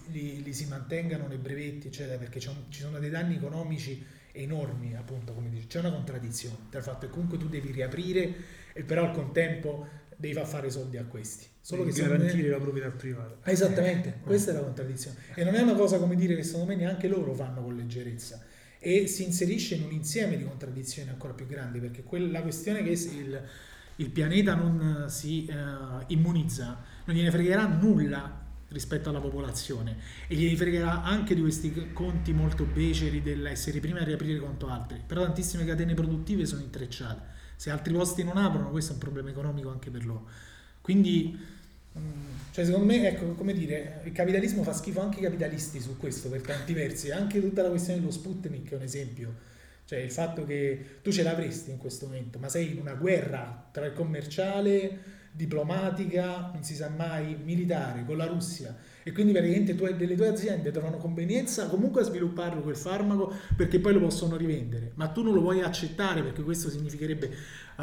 [0.08, 5.32] li, li si mantengano nei brevetti, eccetera, perché ci sono dei danni economici enormi, appunto,
[5.32, 8.34] come dice, c'è una contraddizione tra il fatto che comunque tu devi riaprire
[8.72, 11.46] e però al contempo devi far fare soldi a questi.
[11.60, 12.48] Solo che garantire me...
[12.48, 13.50] la proprietà privata.
[13.50, 14.20] Esattamente, eh.
[14.20, 15.16] questa è la contraddizione.
[15.34, 18.44] E non è una cosa, come dire, che secondo me neanche loro fanno con leggerezza
[18.86, 22.90] e si inserisce in un insieme di contraddizioni ancora più grandi perché quella questione che
[22.90, 23.42] il,
[23.96, 29.96] il pianeta non si uh, immunizza non gliene fregherà nulla rispetto alla popolazione
[30.26, 35.00] e gli fregherà anche di questi conti molto beceri dell'essere prima a riaprire quanto altri
[35.06, 39.30] però tantissime catene produttive sono intrecciate se altri posti non aprono questo è un problema
[39.30, 40.28] economico anche per loro
[40.80, 41.52] quindi
[42.50, 46.28] cioè, secondo me, ecco, come dire, il capitalismo fa schifo anche ai capitalisti su questo
[46.28, 47.10] per tanti versi.
[47.10, 49.34] Anche tutta la questione dello Sputnik è un esempio.
[49.84, 53.68] Cioè, il fatto che tu ce l'avresti in questo momento, ma sei in una guerra
[53.70, 54.98] tra il commerciale,
[55.36, 58.76] diplomatica, non si sa mai, militare con la Russia.
[59.02, 63.80] E quindi praticamente tu, delle tue aziende trovano convenienza comunque a svilupparlo quel farmaco perché
[63.80, 67.30] poi lo possono rivendere, ma tu non lo vuoi accettare perché questo significherebbe
[67.76, 67.82] uh,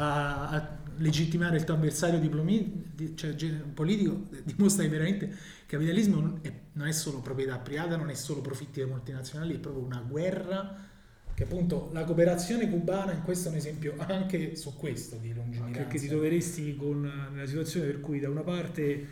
[0.96, 3.34] legittimare il tuo avversario diplomi, cioè,
[3.74, 5.36] politico, dimostra che veramente il
[5.66, 9.58] capitalismo non è, non è solo proprietà privata, non è solo profitti delle multinazionali, è
[9.58, 10.90] proprio una guerra
[11.42, 15.80] che appunto la cooperazione cubana in questo è un esempio anche su questo di lungimiranza.
[15.80, 19.06] Perché ti troveresti con una situazione per cui da una parte,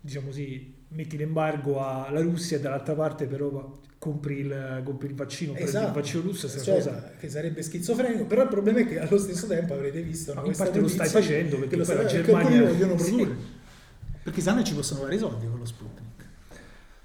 [0.00, 5.54] diciamo così, metti l'embargo alla Russia e dall'altra parte però compri il, compri il vaccino,
[5.54, 5.88] esatto.
[5.88, 7.12] il vaccino russo, cioè, cosa...
[7.18, 10.80] che sarebbe schizofrenico, però il problema è che allo stesso tempo avrete visto no, infatti
[10.80, 13.34] lo stai facendo perché lo poi la Germania lo vogliono produrre.
[13.38, 13.58] Sì.
[14.22, 16.08] Perché sanno ci possono fare i soldi con lo Sputnik.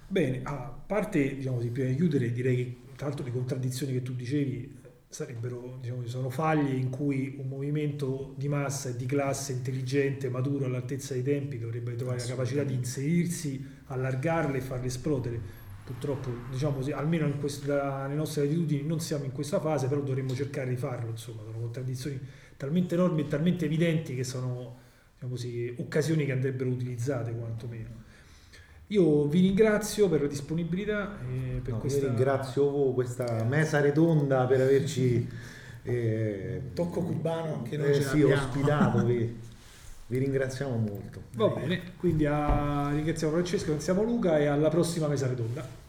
[0.08, 4.02] Bene, a parte diciamo, di prima di chiudere, direi che tra l'altro le contraddizioni che
[4.02, 9.54] tu dicevi sarebbero, diciamo, sono faglie in cui un movimento di massa e di classe
[9.54, 15.40] intelligente, maturo, all'altezza dei tempi dovrebbe trovare la capacità di inserirsi, allargarle e farle esplodere.
[15.86, 20.02] Purtroppo, diciamo così, almeno in questo, dalle nostre latitudini non siamo in questa fase, però
[20.02, 22.20] dovremmo cercare di farlo, insomma, sono contraddizioni
[22.58, 24.80] talmente enormi e talmente evidenti che sono
[25.14, 28.04] diciamo così, occasioni che andrebbero utilizzate quantomeno.
[28.88, 31.18] Io vi ringrazio per la disponibilità.
[31.22, 32.08] E per no, questa...
[32.08, 35.28] ringrazio voi, questa mesa redonda per averci
[35.84, 39.04] eh, tocco cubano che noi eh, sì, ospitato.
[39.04, 39.40] vi,
[40.08, 41.22] vi, ringraziamo molto.
[41.34, 42.92] Va bene, quindi a...
[42.92, 45.85] ringraziamo Francesco, ringraziamo Luca e alla prossima mesa redonda.